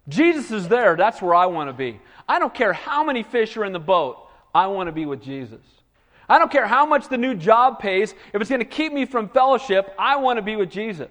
[0.07, 0.95] Jesus is there.
[0.95, 1.99] That's where I want to be.
[2.27, 4.27] I don't care how many fish are in the boat.
[4.53, 5.61] I want to be with Jesus.
[6.27, 8.13] I don't care how much the new job pays.
[8.33, 11.09] If it's going to keep me from fellowship, I want to be with Jesus.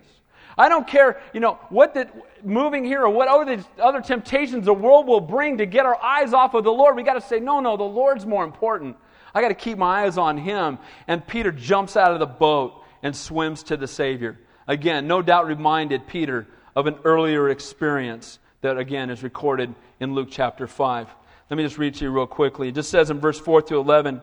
[0.60, 2.06] I don't care, you know, what the
[2.44, 6.34] moving here or what other, other temptations the world will bring to get our eyes
[6.34, 6.96] off of the Lord.
[6.96, 8.98] We got to say, no, no, the Lord's more important.
[9.34, 10.78] I got to keep my eyes on Him.
[11.08, 14.38] And Peter jumps out of the boat and swims to the Savior.
[14.68, 16.46] Again, no doubt reminded Peter
[16.76, 21.08] of an earlier experience that again is recorded in Luke chapter 5.
[21.48, 22.68] Let me just read to you real quickly.
[22.68, 24.20] It just says in verse 4 to 11.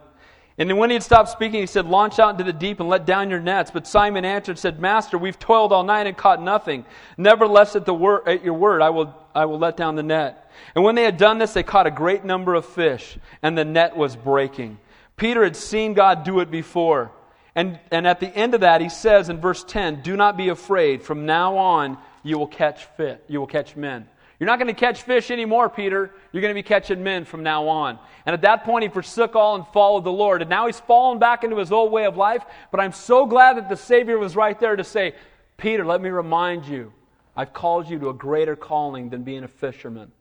[0.59, 3.05] And when he had stopped speaking, he said, Launch out into the deep and let
[3.05, 3.69] down your nets.
[3.69, 6.83] But Simon answered and said, Master, we've toiled all night and caught nothing.
[7.15, 10.51] Nevertheless, at, the word, at your word, I will, I will let down the net.
[10.73, 13.65] And when they had done this, they caught a great number of fish, and the
[13.65, 14.79] net was breaking.
[15.15, 17.11] Peter had seen God do it before.
[17.53, 20.49] And, and at the end of that, he says in verse 10, Do not be
[20.49, 21.03] afraid.
[21.03, 23.23] From now on, you will catch fit.
[23.27, 24.07] You will catch men.
[24.39, 26.11] You're not going to catch fish anymore, Peter.
[26.31, 27.97] You're going to be catching men from now on.
[28.25, 30.41] And at that point, he forsook all and followed the Lord.
[30.41, 32.43] And now he's fallen back into his old way of life.
[32.71, 35.15] But I'm so glad that the Savior was right there to say,
[35.57, 36.93] Peter, let me remind you,
[37.35, 40.11] I've called you to a greater calling than being a fisherman.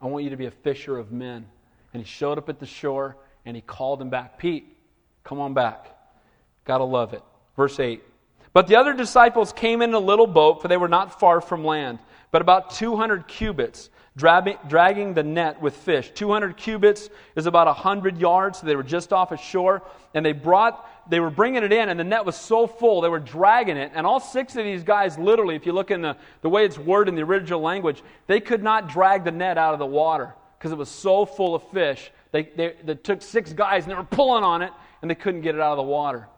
[0.00, 1.46] I want you to be a fisher of men.
[1.92, 4.38] And he showed up at the shore and he called him back.
[4.38, 4.74] Pete,
[5.22, 5.94] come on back.
[6.64, 7.22] Gotta love it.
[7.56, 8.02] Verse 8.
[8.52, 11.64] But the other disciples came in a little boat, for they were not far from
[11.64, 11.98] land
[12.30, 16.12] but about 200 cubits, dragging the net with fish.
[16.14, 19.82] 200 cubits is about 100 yards, so they were just off a shore,
[20.14, 23.08] and they brought, they were bringing it in, and the net was so full, they
[23.08, 26.16] were dragging it, and all six of these guys, literally, if you look in the,
[26.42, 29.72] the way it's worded in the original language, they could not drag the net out
[29.72, 32.12] of the water because it was so full of fish.
[32.32, 35.40] They, they, they took six guys, and they were pulling on it, and they couldn't
[35.40, 36.28] get it out of the water.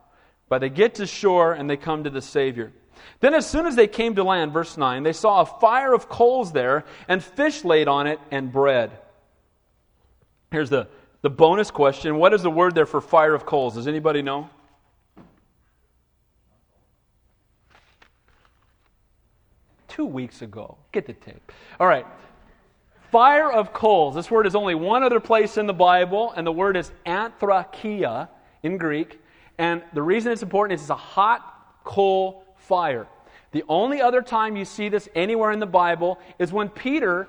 [0.52, 2.74] But they get to shore and they come to the Savior.
[3.20, 6.10] Then, as soon as they came to land, verse 9, they saw a fire of
[6.10, 8.90] coals there, and fish laid on it, and bread.
[10.50, 10.88] Here's the,
[11.22, 13.76] the bonus question What is the word there for fire of coals?
[13.76, 14.50] Does anybody know?
[19.88, 20.76] Two weeks ago.
[20.92, 21.50] Get the tape.
[21.80, 22.04] All right.
[23.10, 24.14] Fire of coals.
[24.14, 28.28] This word is only one other place in the Bible, and the word is anthrakia
[28.62, 29.18] in Greek.
[29.62, 33.06] And the reason it's important is it's a hot coal fire.
[33.52, 37.28] The only other time you see this anywhere in the Bible is when Peter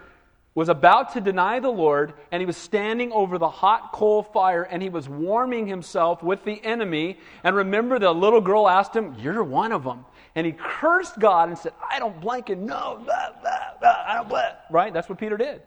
[0.56, 4.64] was about to deny the Lord and he was standing over the hot coal fire
[4.64, 7.20] and he was warming himself with the enemy.
[7.44, 10.04] And remember, the little girl asked him, You're one of them.
[10.34, 14.28] And he cursed God and said, I don't blanket, no, blah, blah, blah, I don't
[14.28, 14.54] blah.
[14.72, 14.92] Right?
[14.92, 15.62] That's what Peter did.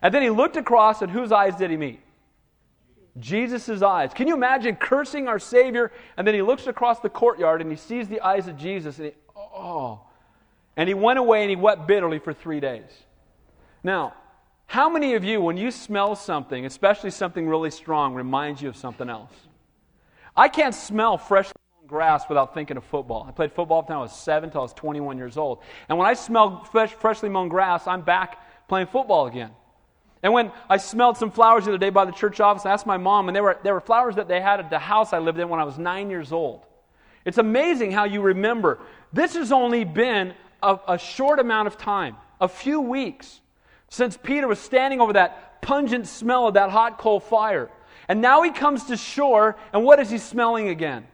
[0.00, 2.00] And then he looked across and whose eyes did he meet?
[3.20, 4.12] Jesus' eyes.
[4.14, 5.92] Can you imagine cursing our Savior?
[6.16, 9.06] And then he looks across the courtyard and he sees the eyes of Jesus and
[9.06, 10.00] he, oh.
[10.76, 12.90] And he went away and he wept bitterly for three days.
[13.82, 14.14] Now,
[14.66, 18.76] how many of you, when you smell something, especially something really strong, reminds you of
[18.76, 19.32] something else?
[20.36, 23.24] I can't smell freshly mown grass without thinking of football.
[23.26, 25.60] I played football from I was seven till I was 21 years old.
[25.88, 29.50] And when I smell fresh, freshly mown grass, I'm back playing football again.
[30.22, 32.86] And when I smelled some flowers the other day by the church office, I asked
[32.86, 35.18] my mom, and they were, they were flowers that they had at the house I
[35.18, 36.64] lived in when I was nine years old.
[37.24, 38.80] It's amazing how you remember.
[39.12, 43.40] This has only been a, a short amount of time, a few weeks,
[43.90, 47.70] since Peter was standing over that pungent smell of that hot coal fire.
[48.08, 51.06] And now he comes to shore, and what is he smelling again?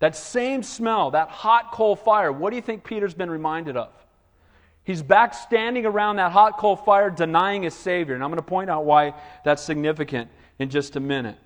[0.00, 2.32] That same smell, that hot coal fire.
[2.32, 3.92] What do you think Peter's been reminded of?
[4.84, 8.14] He's back standing around that hot coal fire denying his Savior.
[8.14, 9.14] And I'm going to point out why
[9.44, 11.36] that's significant in just a minute.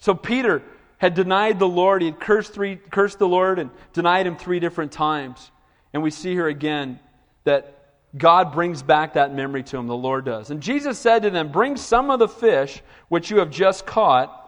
[0.00, 0.62] So Peter
[0.98, 2.02] had denied the Lord.
[2.02, 5.50] He had cursed, three, cursed the Lord and denied him three different times.
[5.92, 7.00] And we see here again
[7.44, 7.74] that
[8.16, 10.50] God brings back that memory to him, the Lord does.
[10.50, 14.40] And Jesus said to them, Bring some of the fish which you have just caught.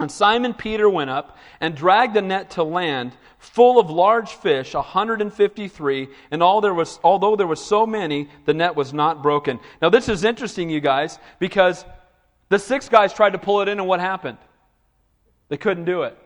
[0.00, 4.74] And Simon Peter went up and dragged the net to land full of large fish,
[4.74, 9.60] 153, and all there was, although there were so many, the net was not broken.
[9.80, 11.84] Now, this is interesting, you guys, because
[12.48, 14.38] the six guys tried to pull it in, and what happened?
[15.48, 16.16] They couldn't do it.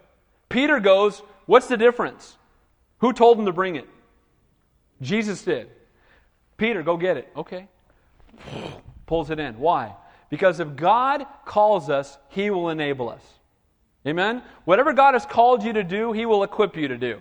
[0.48, 2.36] Peter goes, What's the difference?
[2.98, 3.88] Who told him to bring it?
[5.02, 5.68] Jesus did.
[6.56, 7.30] Peter, go get it.
[7.36, 7.68] Okay.
[9.06, 9.58] Pulls it in.
[9.58, 9.94] Why?
[10.30, 13.22] Because if God calls us, He will enable us.
[14.06, 14.42] Amen?
[14.64, 17.20] Whatever God has called you to do, He will equip you to do.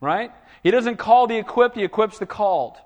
[0.00, 0.32] Right?
[0.62, 2.76] He doesn't call the equipped, He equips the called.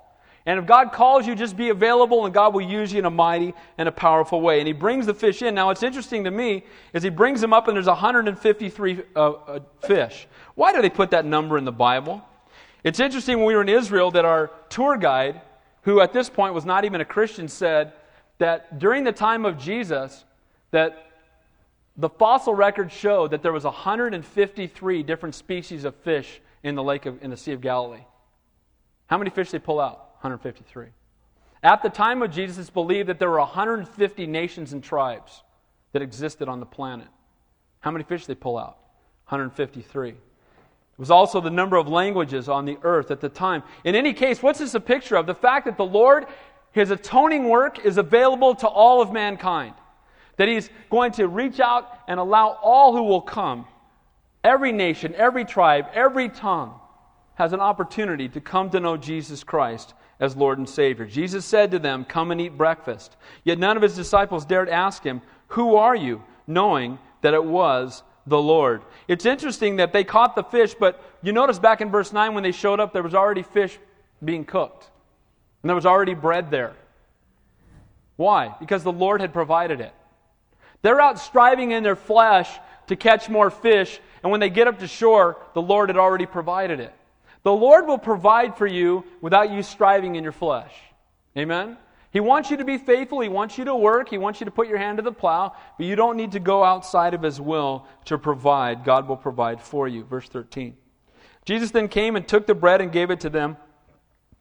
[0.47, 3.11] And if God calls you, just be available and God will use you in a
[3.11, 4.59] mighty and a powerful way.
[4.59, 5.55] And He brings the fish in.
[5.55, 9.61] Now, what's interesting to me is He brings them up and there's 153 uh, uh,
[9.87, 10.27] fish.
[10.55, 12.23] Why do they put that number in the Bible?
[12.83, 15.41] It's interesting when we were in Israel that our tour guide,
[15.83, 17.95] who at this point was not even a Christian, said
[18.37, 20.25] that during the time of Jesus,
[20.73, 21.14] that
[21.97, 27.07] the fossil records show that there was 153 different species of fish in the lake
[27.07, 28.05] of, in the Sea of Galilee.
[29.07, 29.99] How many fish they pull out?
[30.21, 30.87] 153.
[31.63, 35.43] At the time of Jesus, it's believed that there were 150 nations and tribes
[35.93, 37.09] that existed on the planet.
[37.81, 38.79] How many fish they pull out?
[39.29, 40.11] 153.
[40.11, 40.17] It
[40.99, 43.63] was also the number of languages on the earth at the time.
[43.85, 45.27] In any case, what's this a picture of?
[45.27, 46.27] The fact that the Lord,
[46.73, 49.75] His atoning work, is available to all of mankind.
[50.37, 53.67] That he's going to reach out and allow all who will come,
[54.43, 56.79] every nation, every tribe, every tongue,
[57.37, 61.07] has an opportunity to come to know Jesus Christ as Lord and Savior.
[61.07, 63.17] Jesus said to them, Come and eat breakfast.
[63.43, 66.23] Yet none of his disciples dared ask him, Who are you?
[66.47, 68.83] knowing that it was the Lord.
[69.09, 72.43] It's interesting that they caught the fish, but you notice back in verse 9 when
[72.43, 73.79] they showed up, there was already fish
[74.23, 74.91] being cooked.
[75.63, 76.75] And there was already bread there.
[78.17, 78.55] Why?
[78.61, 79.93] Because the Lord had provided it.
[80.85, 82.51] They're out striving in their flesh
[82.89, 86.27] to catch more fish, and when they get up to shore, the Lord had already
[86.27, 86.95] provided it.
[87.43, 90.75] The Lord will provide for you without you striving in your flesh.
[91.39, 91.79] Amen?
[92.11, 93.21] He wants you to be faithful.
[93.21, 94.11] He wants you to work.
[94.11, 96.39] He wants you to put your hand to the plow, but you don't need to
[96.39, 98.85] go outside of His will to provide.
[98.85, 100.05] God will provide for you.
[100.05, 100.77] Verse 13.
[101.47, 103.57] Jesus then came and took the bread and gave it to them,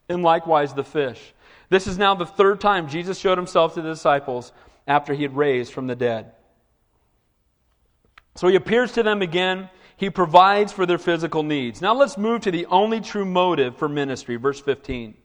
[0.09, 1.33] and likewise the fish.
[1.69, 4.51] This is now the third time Jesus showed himself to the disciples
[4.87, 6.31] after he had raised from the dead.
[8.35, 9.69] So he appears to them again.
[9.97, 11.81] He provides for their physical needs.
[11.81, 15.15] Now let's move to the only true motive for ministry, verse 15.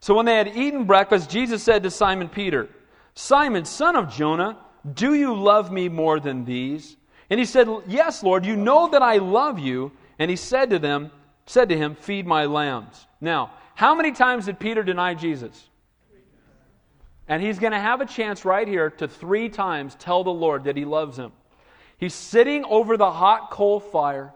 [0.00, 2.68] So when they had eaten breakfast, Jesus said to Simon Peter,
[3.14, 4.58] Simon, son of Jonah,
[4.94, 6.96] do you love me more than these?
[7.30, 9.92] And he said, Yes, Lord, you know that I love you.
[10.18, 11.10] And he said to them,
[11.46, 13.06] said to him, Feed my lambs.
[13.20, 15.68] Now, how many times did Peter deny Jesus?
[17.28, 20.64] And he's going to have a chance right here to three times tell the Lord
[20.64, 21.32] that he loves him.
[21.98, 24.32] He's sitting over the hot coal fire.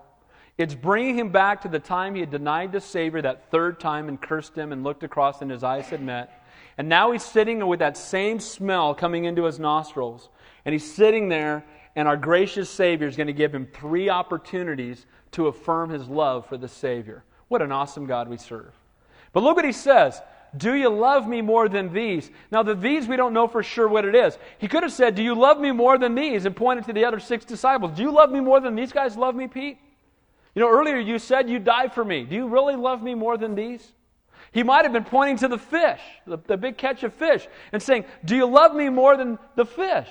[0.58, 4.08] It's bringing him back to the time he had denied the Savior that third time
[4.08, 6.44] and cursed him and looked across and his eyes had met.
[6.76, 10.28] And now he's sitting with that same smell coming into his nostrils.
[10.64, 11.64] And he's sitting there,
[11.96, 16.46] and our gracious Savior is going to give him three opportunities to affirm his love
[16.46, 17.24] for the Savior.
[17.48, 18.72] What an awesome God we serve.
[19.32, 20.20] But look what he says.
[20.56, 22.30] Do you love me more than these?
[22.50, 24.36] Now, the these, we don't know for sure what it is.
[24.58, 26.44] He could have said, Do you love me more than these?
[26.44, 27.92] and pointed to the other six disciples.
[27.92, 29.78] Do you love me more than these guys love me, Pete?
[30.54, 32.24] You know, earlier you said you died for me.
[32.24, 33.92] Do you really love me more than these?
[34.52, 37.82] He might have been pointing to the fish, the, the big catch of fish, and
[37.82, 40.08] saying, Do you love me more than the fish?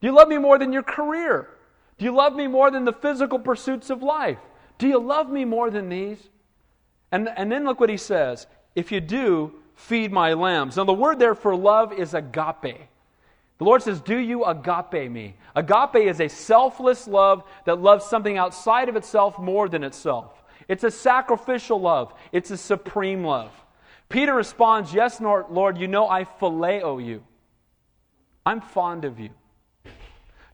[0.00, 1.50] Do you love me more than your career?
[1.98, 4.38] Do you love me more than the physical pursuits of life?
[4.78, 6.18] Do you love me more than these?
[7.12, 8.46] And, and then look what he says.
[8.74, 10.76] If you do, feed my lambs.
[10.76, 12.88] Now, the word there for love is agape.
[13.58, 15.36] The Lord says, Do you agape me?
[15.54, 20.42] Agape is a selfless love that loves something outside of itself more than itself.
[20.66, 23.52] It's a sacrificial love, it's a supreme love.
[24.08, 27.22] Peter responds, Yes, Lord, you know I phileo you.
[28.44, 29.30] I'm fond of you.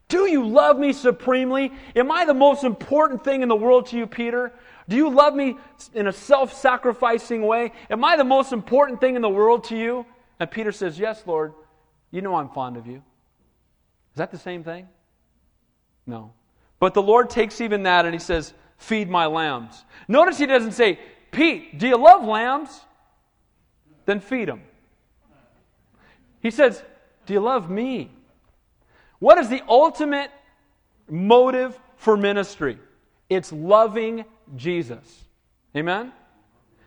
[0.09, 1.73] Do you love me supremely?
[1.97, 4.53] Am I the most important thing in the world to you, Peter?
[4.89, 5.57] Do you love me
[5.95, 7.73] in a self sacrificing way?
[7.91, 10.07] Am I the most important thing in the world to you?
[10.41, 11.55] And Peter says, Yes, Lord,
[12.11, 13.03] you know I'm fond of you.
[14.13, 14.89] Is that the same thing?
[16.07, 16.33] No.
[16.81, 19.85] But the Lord takes even that and he says, Feed my lambs.
[20.09, 20.99] Notice he doesn't say,
[21.31, 22.81] Pete, do you love lambs?
[24.05, 24.63] Then feed them.
[26.41, 26.83] He says,
[27.27, 28.11] Do you love me?
[29.21, 30.31] What is the ultimate
[31.09, 32.79] motive for ministry?
[33.31, 34.25] It's loving
[34.57, 35.25] Jesus.
[35.77, 36.13] Amen?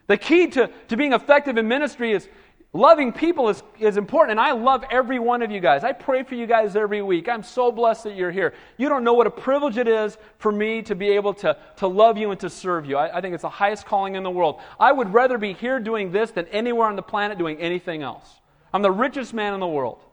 [0.08, 2.28] The key to, to being effective in ministry is
[2.74, 4.32] loving people is, is important.
[4.32, 5.84] And I love every one of you guys.
[5.84, 7.28] I pray for you guys every week.
[7.28, 8.54] I'm so blessed that you're here.
[8.78, 11.88] You don't know what a privilege it is for me to be able to, to
[11.88, 12.98] love you and to serve you.
[12.98, 14.60] I, I think it's the highest calling in the world.
[14.80, 18.30] I would rather be here doing this than anywhere on the planet doing anything else.
[18.74, 20.05] I'm the richest man in the world.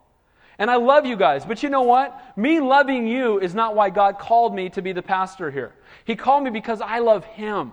[0.59, 1.45] And I love you guys.
[1.45, 2.21] But you know what?
[2.37, 5.73] Me loving you is not why God called me to be the pastor here.
[6.05, 7.73] He called me because I love Him.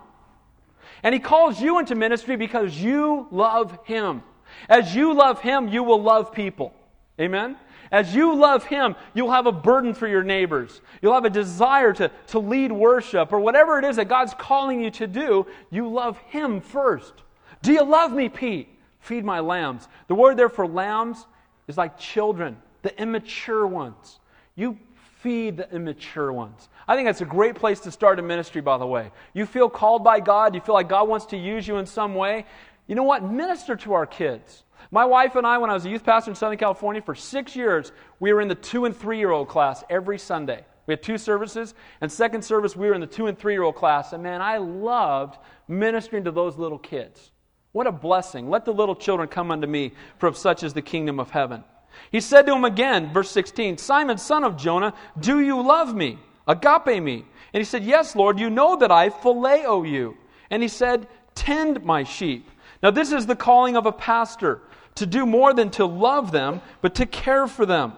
[1.04, 4.24] And He calls you into ministry because you love Him.
[4.68, 6.74] As you love Him, you will love people.
[7.20, 7.58] Amen?
[7.92, 10.82] As you love Him, you'll have a burden for your neighbors.
[11.02, 14.82] You'll have a desire to, to lead worship or whatever it is that God's calling
[14.82, 15.48] you to do.
[15.72, 17.14] You love Him first.
[17.62, 18.70] Do you love me, Pete?
[19.00, 19.88] Feed my lambs.
[20.08, 21.26] The word there for lambs
[21.68, 24.20] is like children, the immature ones.
[24.56, 24.78] You
[25.22, 26.70] feed the immature ones.
[26.88, 29.12] I think that's a great place to start a ministry, by the way.
[29.34, 32.16] You feel called by God, you feel like God wants to use you in some
[32.16, 32.46] way.
[32.88, 33.24] You know what?
[33.24, 34.64] Minister to our kids.
[34.92, 37.56] My wife and I, when I was a youth pastor in Southern California for six
[37.56, 40.66] years, we were in the two and three year old class every Sunday.
[40.88, 43.62] We had two services, and second service, we were in the two and three year
[43.62, 44.14] old class.
[44.14, 47.32] And man, I loved ministering to those little kids.
[47.74, 48.50] What a blessing.
[48.50, 51.64] Let the little children come unto me, for of such is the kingdom of heaven.
[52.12, 56.18] He said to him again, verse 16, Simon, son of Jonah, do you love me?
[56.48, 57.26] Agape me.
[57.54, 60.18] And he said, Yes, Lord, you know that I phileo you.
[60.50, 62.50] And he said, Tend my sheep.
[62.82, 64.62] Now, this is the calling of a pastor
[64.96, 67.94] to do more than to love them, but to care for them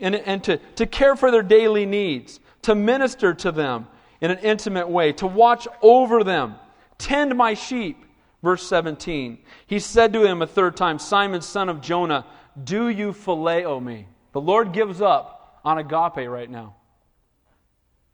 [0.00, 3.86] and, and to, to care for their daily needs, to minister to them
[4.20, 6.56] in an intimate way, to watch over them.
[6.98, 8.04] Tend my sheep.
[8.42, 9.38] Verse 17.
[9.66, 12.24] He said to him a third time, Simon, son of Jonah,
[12.64, 14.06] do you phileo me?
[14.32, 16.74] The Lord gives up on agape right now.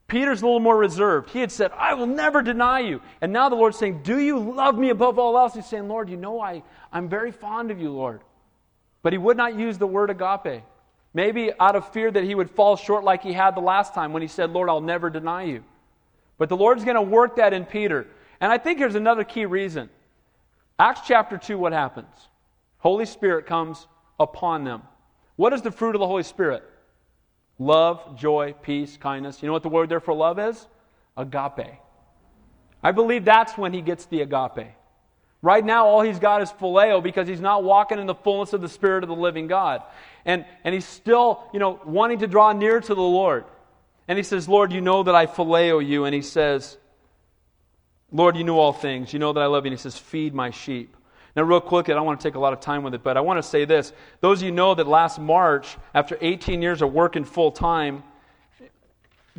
[0.07, 1.31] Peter's a little more reserved.
[1.31, 3.01] He had said, I will never deny you.
[3.21, 5.55] And now the Lord's saying, Do you love me above all else?
[5.55, 8.21] He's saying, Lord, you know I, I'm very fond of you, Lord.
[9.03, 10.63] But he would not use the word agape.
[11.15, 14.13] Maybe out of fear that he would fall short like he had the last time
[14.13, 15.65] when he said, Lord, I'll never deny you.
[16.39, 18.07] But the Lord's going to work that in Peter.
[18.41, 19.89] And I think here's another key reason.
[20.79, 22.29] Acts chapter 2, what happens?
[22.79, 23.87] Holy Spirit comes
[24.19, 24.83] upon them.
[25.37, 26.63] What is the fruit of the Holy Spirit?
[27.59, 29.43] Love, joy, peace, kindness.
[29.43, 30.67] You know what the word there for love is?
[31.17, 31.79] Agape.
[32.83, 34.69] I believe that's when he gets the agape.
[35.41, 38.63] Right now, all he's got is phileo because he's not walking in the fullness of
[38.63, 39.83] the Spirit of the living God.
[40.25, 43.45] And, and he's still, you know, wanting to draw near to the Lord.
[44.09, 46.07] And he says, Lord, you know that I phileo you.
[46.07, 46.79] And he says,
[48.11, 49.13] Lord, you know all things.
[49.13, 49.73] You know that I love you.
[49.73, 50.97] And he says, feed my sheep.
[51.37, 53.17] Now, real quick, I don't want to take a lot of time with it, but
[53.17, 53.93] I want to say this.
[54.21, 58.05] Those of you know that last March, after 18 years of working full time,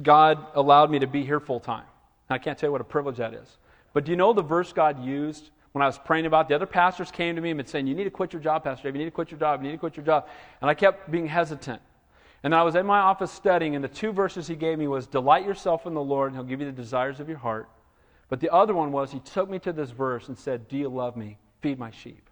[0.02, 1.86] God allowed me to be here full time.
[2.30, 3.58] I can't tell you what a privilege that is.
[3.94, 6.48] But do you know the verse God used when I was praying about it?
[6.50, 8.66] The other pastors came to me and been saying, You need to quit your job,
[8.66, 8.96] Pastor Dave.
[8.96, 9.62] You need to quit your job.
[9.62, 10.28] You need to quit your job.
[10.60, 11.82] And I kept being hesitant.
[12.44, 15.08] And I was in my office studying, and the two verses he gave me was,
[15.08, 17.70] Delight yourself in the Lord, and he'll give you the desires of your heart.
[18.28, 20.90] But the other one was, he took me to this verse and said, Do you
[20.90, 21.38] love me?
[21.66, 22.30] Feed my sheep.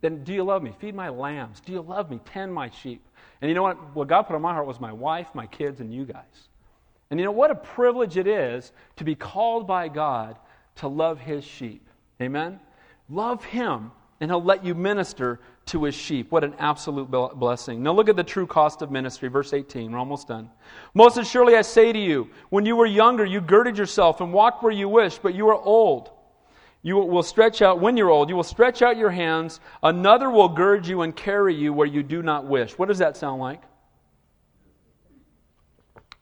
[0.00, 0.72] Then, do you love me?
[0.78, 1.60] Feed my lambs.
[1.60, 2.18] Do you love me?
[2.24, 3.06] Tend my sheep.
[3.42, 3.94] And you know what?
[3.94, 6.48] What God put on my heart was my wife, my kids, and you guys.
[7.10, 10.38] And you know what a privilege it is to be called by God
[10.76, 11.86] to love his sheep.
[12.22, 12.58] Amen?
[13.10, 16.32] Love him, and he'll let you minister to his sheep.
[16.32, 17.82] What an absolute blessing.
[17.82, 19.92] Now look at the true cost of ministry, verse 18.
[19.92, 20.48] We're almost done.
[20.94, 24.62] Most assuredly I say to you, when you were younger, you girded yourself and walked
[24.62, 26.12] where you wished, but you are old.
[26.82, 29.60] You will stretch out, when you're old, you will stretch out your hands.
[29.82, 32.78] Another will gird you and carry you where you do not wish.
[32.78, 33.62] What does that sound like?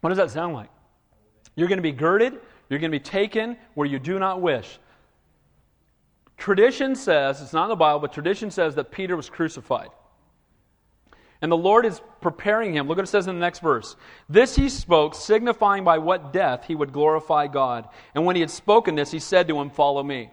[0.01, 0.71] What does that sound like?
[1.55, 2.35] You're going to be girded,
[2.69, 4.79] you're going to be taken where you do not wish.
[6.37, 9.89] Tradition says, it's not in the Bible, but tradition says that Peter was crucified.
[11.41, 12.89] And the Lord is preparing him.
[12.89, 13.97] Look what it says in the next verse.
[14.29, 17.89] This he spoke, signifying by what death he would glorify God.
[18.15, 20.31] And when he had spoken this, he said to him, Follow me.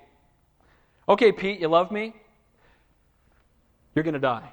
[1.07, 2.13] Okay, Pete, you love me?
[3.93, 4.49] You're going to die.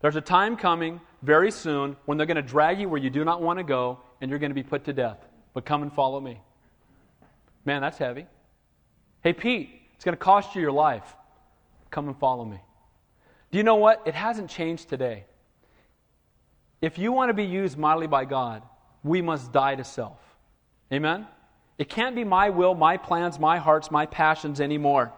[0.00, 3.24] There's a time coming very soon when they're going to drag you where you do
[3.24, 5.18] not want to go, and you're going to be put to death
[5.56, 6.38] but come and follow me.
[7.64, 8.26] Man, that's heavy.
[9.22, 11.16] Hey, Pete, it's going to cost you your life.
[11.90, 12.60] Come and follow me.
[13.50, 14.02] Do you know what?
[14.04, 15.24] It hasn't changed today.
[16.82, 18.64] If you want to be used mightily by God,
[19.02, 20.18] we must die to self.
[20.92, 21.26] Amen?
[21.78, 25.10] It can't be my will, my plans, my hearts, my passions anymore.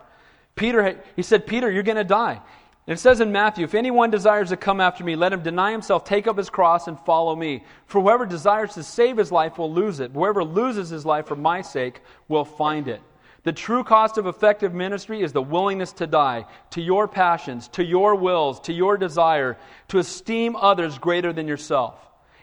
[0.59, 2.41] Peter, he said, Peter, you're going to die.
[2.87, 5.73] And it says in Matthew, if anyone desires to come after me, let him deny
[5.73, 7.63] himself, take up his cross, and follow me.
[7.87, 10.13] For whoever desires to save his life will lose it.
[10.13, 13.03] Whoever loses his life for my sake will find it.
[13.45, 17.85] The true cost of effective ministry is the willingness to die to your passions, to
[17.85, 21.95] your wills, to your desire, to esteem others greater than yourself.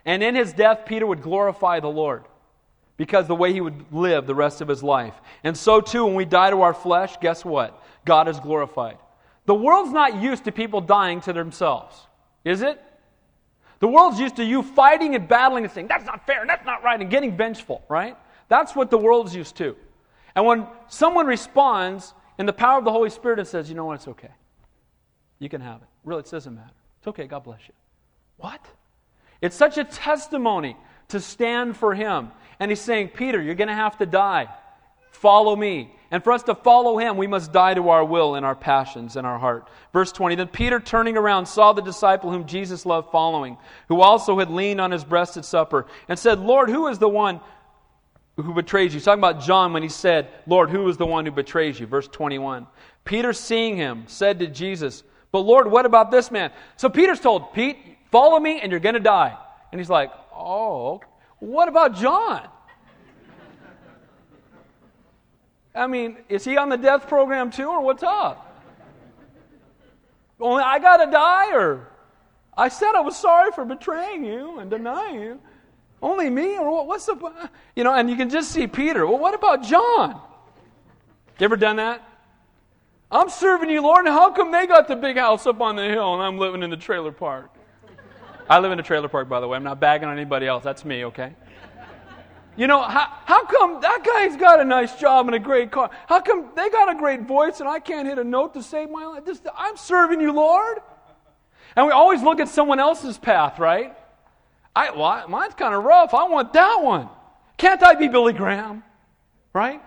[0.05, 2.23] And in his death, Peter would glorify the Lord
[2.97, 5.15] because the way he would live the rest of his life.
[5.43, 7.83] And so, too, when we die to our flesh, guess what?
[8.05, 8.97] God is glorified.
[9.45, 11.95] The world's not used to people dying to themselves,
[12.43, 12.81] is it?
[13.79, 16.65] The world's used to you fighting and battling and saying, that's not fair, and that's
[16.65, 18.17] not right, and getting vengeful, right?
[18.47, 19.75] That's what the world's used to.
[20.35, 23.85] And when someone responds in the power of the Holy Spirit and says, you know
[23.85, 24.31] what, it's okay.
[25.39, 25.87] You can have it.
[26.03, 26.73] Really, it doesn't matter.
[26.99, 27.73] It's okay, God bless you.
[28.37, 28.65] What?
[29.41, 30.77] It's such a testimony
[31.09, 32.31] to stand for Him.
[32.59, 34.47] And He's saying, Peter, you're going to have to die.
[35.15, 35.91] Follow me.
[36.11, 39.15] And for us to follow him, we must die to our will and our passions
[39.15, 39.67] and our heart.
[39.91, 43.57] Verse 20 Then Peter, turning around, saw the disciple whom Jesus loved following,
[43.87, 47.09] who also had leaned on his breast at supper, and said, Lord, who is the
[47.09, 47.39] one
[48.35, 48.97] who betrays you?
[48.97, 51.87] He's talking about John when he said, Lord, who is the one who betrays you?
[51.87, 52.67] Verse 21.
[53.03, 56.51] Peter, seeing him, said to Jesus, But Lord, what about this man?
[56.75, 57.77] So Peter's told, Pete,
[58.11, 59.35] follow me and you're going to die.
[59.71, 61.01] And he's like, Oh,
[61.39, 62.47] what about John?
[65.75, 68.41] I mean, is he on the death program too, or what's up?
[70.39, 71.87] Only I got to die, or
[72.57, 75.39] I said I was sorry for betraying you and denying you.
[76.01, 79.07] Only me, or what, what's the, you know, and you can just see Peter.
[79.07, 80.21] Well, what about John?
[81.39, 82.07] You ever done that?
[83.11, 85.83] I'm serving you, Lord, and how come they got the big house up on the
[85.83, 87.51] hill and I'm living in the trailer park?
[88.49, 89.55] I live in a trailer park, by the way.
[89.55, 90.63] I'm not bagging on anybody else.
[90.63, 91.33] That's me, okay?
[92.57, 95.89] You know, how, how come that guy's got a nice job and a great car?
[96.07, 98.89] How come they got a great voice and I can't hit a note to save
[98.89, 99.23] my life?
[99.57, 100.79] I'm serving you, Lord.
[101.75, 103.95] And we always look at someone else's path, right?
[104.73, 106.13] I, well, mine's kind of rough.
[106.13, 107.09] I want that one.
[107.57, 108.83] Can't I be Billy Graham?
[109.53, 109.81] Right?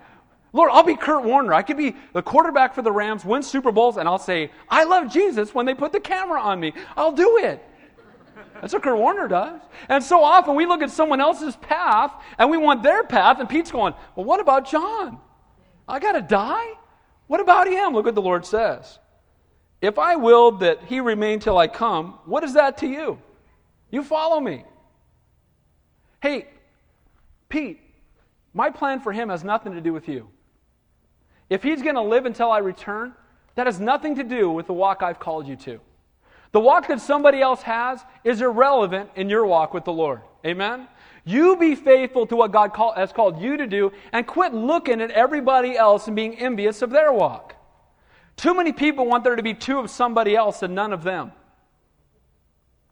[0.53, 1.53] Lord, I'll be Kurt Warner.
[1.53, 4.85] I could be the quarterback for the Rams, win Super Bowls, and I'll say, I
[4.85, 6.73] love Jesus when they put the camera on me.
[6.97, 7.64] I'll do it.
[8.61, 9.61] That's what Kurt Warner does.
[9.89, 13.49] And so often we look at someone else's path and we want their path, and
[13.49, 15.19] Pete's going, Well, what about John?
[15.87, 16.73] I got to die?
[17.29, 17.95] What about him?
[17.95, 18.99] Look what the Lord says.
[19.81, 23.19] If I willed that he remain till I come, what is that to you?
[23.91, 24.65] You follow me.
[26.21, 26.49] Hey,
[27.49, 27.81] Pete,
[28.53, 30.29] my plan for him has nothing to do with you.
[31.49, 33.15] If he's going to live until I return,
[33.55, 35.81] that has nothing to do with the walk I've called you to.
[36.53, 40.20] The walk that somebody else has is irrelevant in your walk with the Lord.
[40.46, 40.88] Amen?
[41.24, 45.01] You be faithful to what God call, has called you to do and quit looking
[45.01, 47.55] at everybody else and being envious of their walk.
[48.36, 51.32] Too many people want there to be two of somebody else and none of them.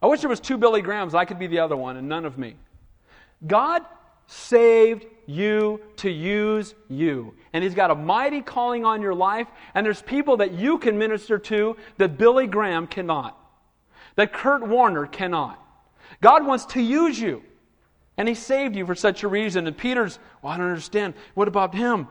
[0.02, 1.14] I wish there was two Billy Grahams.
[1.14, 2.56] I could be the other one and none of me.
[3.46, 3.82] God
[4.26, 7.34] saved you to use you.
[7.52, 10.98] And He's got a mighty calling on your life, and there's people that you can
[10.98, 13.38] minister to that Billy Graham cannot,
[14.16, 15.62] that Kurt Warner cannot.
[16.20, 17.42] God wants to use you,
[18.16, 19.66] and He saved you for such a reason.
[19.66, 21.14] And Peter's, well, I don't understand.
[21.34, 22.08] What about him?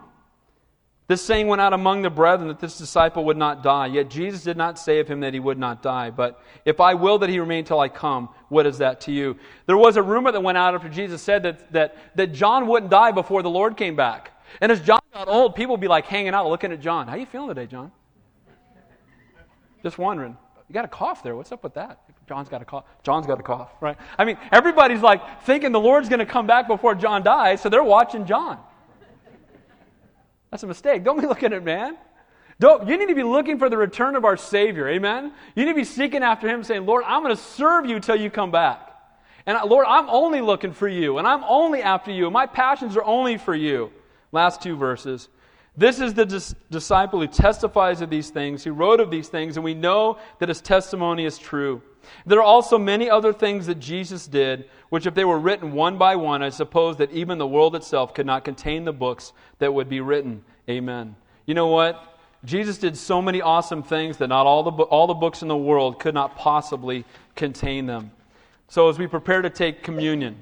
[1.07, 3.85] This saying went out among the brethren that this disciple would not die.
[3.87, 6.09] Yet Jesus did not say of him that he would not die.
[6.09, 9.37] But if I will that he remain till I come, what is that to you?
[9.67, 12.89] There was a rumor that went out after Jesus said that, that, that John wouldn't
[12.89, 14.31] die before the Lord came back.
[14.61, 17.07] And as John got old, people would be like hanging out looking at John.
[17.07, 17.91] How you feeling today, John?
[19.83, 20.35] Just wondering.
[20.67, 21.35] You got a cough there.
[21.35, 21.99] What's up with that?
[22.27, 22.85] John's got a cough.
[23.03, 23.97] John's got a cough, right?
[24.17, 27.69] I mean, everybody's like thinking the Lord's going to come back before John dies, so
[27.69, 28.57] they're watching John.
[30.49, 31.03] That's a mistake.
[31.03, 31.97] Don't be looking at man.
[32.59, 34.87] Don't, you need to be looking for the return of our Savior.
[34.87, 35.33] Amen?
[35.55, 38.15] You need to be seeking after Him, saying, Lord, I'm going to serve you till
[38.15, 38.93] you come back.
[39.45, 42.45] And uh, Lord, I'm only looking for you, and I'm only after you, and my
[42.45, 43.91] passions are only for you.
[44.31, 45.27] Last two verses.
[45.77, 49.57] This is the dis- disciple who testifies of these things, who wrote of these things,
[49.57, 51.81] and we know that his testimony is true.
[52.25, 55.97] There are also many other things that Jesus did, which, if they were written one
[55.97, 59.73] by one, I suppose that even the world itself could not contain the books that
[59.73, 60.43] would be written.
[60.69, 61.15] Amen.
[61.45, 62.19] You know what?
[62.45, 65.57] Jesus did so many awesome things that not all the, all the books in the
[65.57, 67.03] world could not possibly
[67.35, 68.11] contain them.
[68.67, 70.41] So, as we prepare to take communion,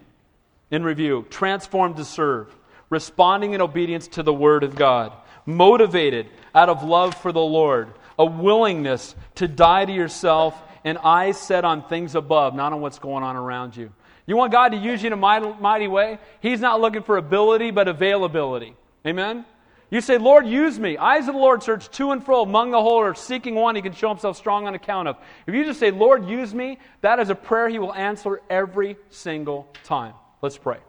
[0.73, 2.53] in review, transformed to serve,
[2.89, 5.13] responding in obedience to the Word of God,
[5.45, 11.37] motivated out of love for the Lord, a willingness to die to yourself and eyes
[11.37, 13.91] set on things above, not on what's going on around you.
[14.25, 16.19] You want God to use you in a mighty, mighty way?
[16.41, 18.75] He's not looking for ability, but availability.
[19.05, 19.45] Amen?
[19.89, 20.97] You say, Lord, use me.
[20.97, 23.81] Eyes of the Lord search to and fro among the whole earth, seeking one he
[23.81, 25.17] can show himself strong on account of.
[25.45, 28.97] If you just say, Lord, use me, that is a prayer he will answer every
[29.09, 30.15] single time.
[30.41, 30.79] Let's pray.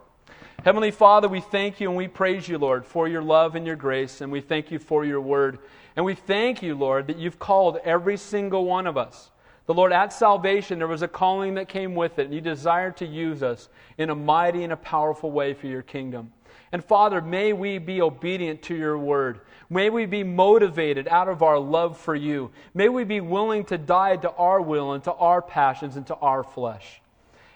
[0.63, 3.77] Heavenly Father, we thank you and we praise you, Lord, for your love and your
[3.77, 5.59] grace, and we thank you for your word.
[5.97, 9.31] And we thank you, Lord, that you've called every single one of us.
[9.67, 12.97] The Lord, at salvation, there was a calling that came with it, and you desired
[12.99, 16.33] to use us in a mighty and a powerful way for your kingdom.
[16.73, 19.41] And Father, may we be obedient to your word.
[19.71, 22.51] May we be motivated out of our love for you.
[22.75, 26.17] May we be willing to die to our will and to our passions and to
[26.17, 27.01] our flesh.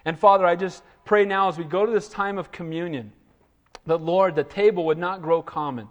[0.04, 3.10] And Father, I just pray now as we go to this time of communion
[3.86, 5.88] that, Lord, the table would not grow common,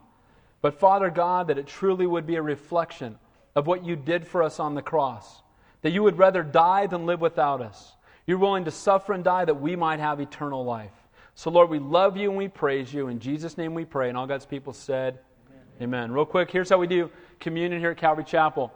[0.62, 3.18] but Father God, that it truly would be a reflection
[3.56, 5.42] of what you did for us on the cross
[5.82, 7.96] that you would rather die than live without us.
[8.28, 10.92] You're willing to suffer and die that we might have eternal life.
[11.34, 13.08] So, Lord, we love you and we praise you.
[13.08, 14.10] In Jesus' name we pray.
[14.10, 15.18] And all God's people said,
[15.50, 15.64] Amen.
[15.82, 16.12] Amen.
[16.12, 17.10] Real quick, here's how we do
[17.40, 18.72] communion here at Calvary Chapel.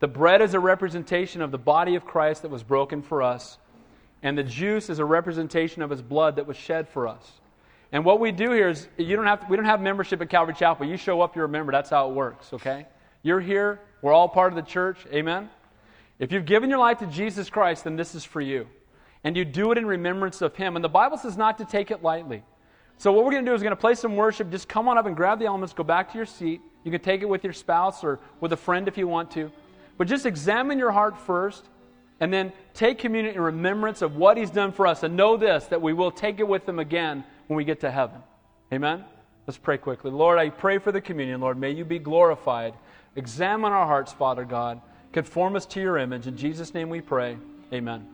[0.00, 3.56] The bread is a representation of the body of Christ that was broken for us,
[4.22, 7.40] and the juice is a representation of his blood that was shed for us.
[7.92, 10.54] And what we do here is you don't have we don't have membership at Calvary
[10.54, 10.86] Chapel.
[10.86, 11.72] You show up, you're a member.
[11.72, 12.86] That's how it works, okay?
[13.22, 13.80] You're here.
[14.02, 14.98] We're all part of the church.
[15.12, 15.48] Amen.
[16.18, 18.66] If you've given your life to Jesus Christ, then this is for you.
[19.24, 20.76] And you do it in remembrance of Him.
[20.76, 22.42] And the Bible says not to take it lightly.
[22.98, 24.50] So, what we're going to do is we're going to play some worship.
[24.50, 26.60] Just come on up and grab the elements, go back to your seat.
[26.84, 29.50] You can take it with your spouse or with a friend if you want to.
[29.96, 31.68] But just examine your heart first,
[32.20, 35.02] and then take communion in remembrance of what He's done for us.
[35.02, 37.90] And know this that we will take it with Him again when we get to
[37.90, 38.20] heaven.
[38.72, 39.04] Amen?
[39.46, 40.10] Let's pray quickly.
[40.10, 41.40] Lord, I pray for the communion.
[41.40, 42.74] Lord, may you be glorified.
[43.16, 44.80] Examine our hearts, Father God.
[45.12, 46.26] Conform us to your image.
[46.26, 47.38] In Jesus' name we pray.
[47.72, 48.06] Amen.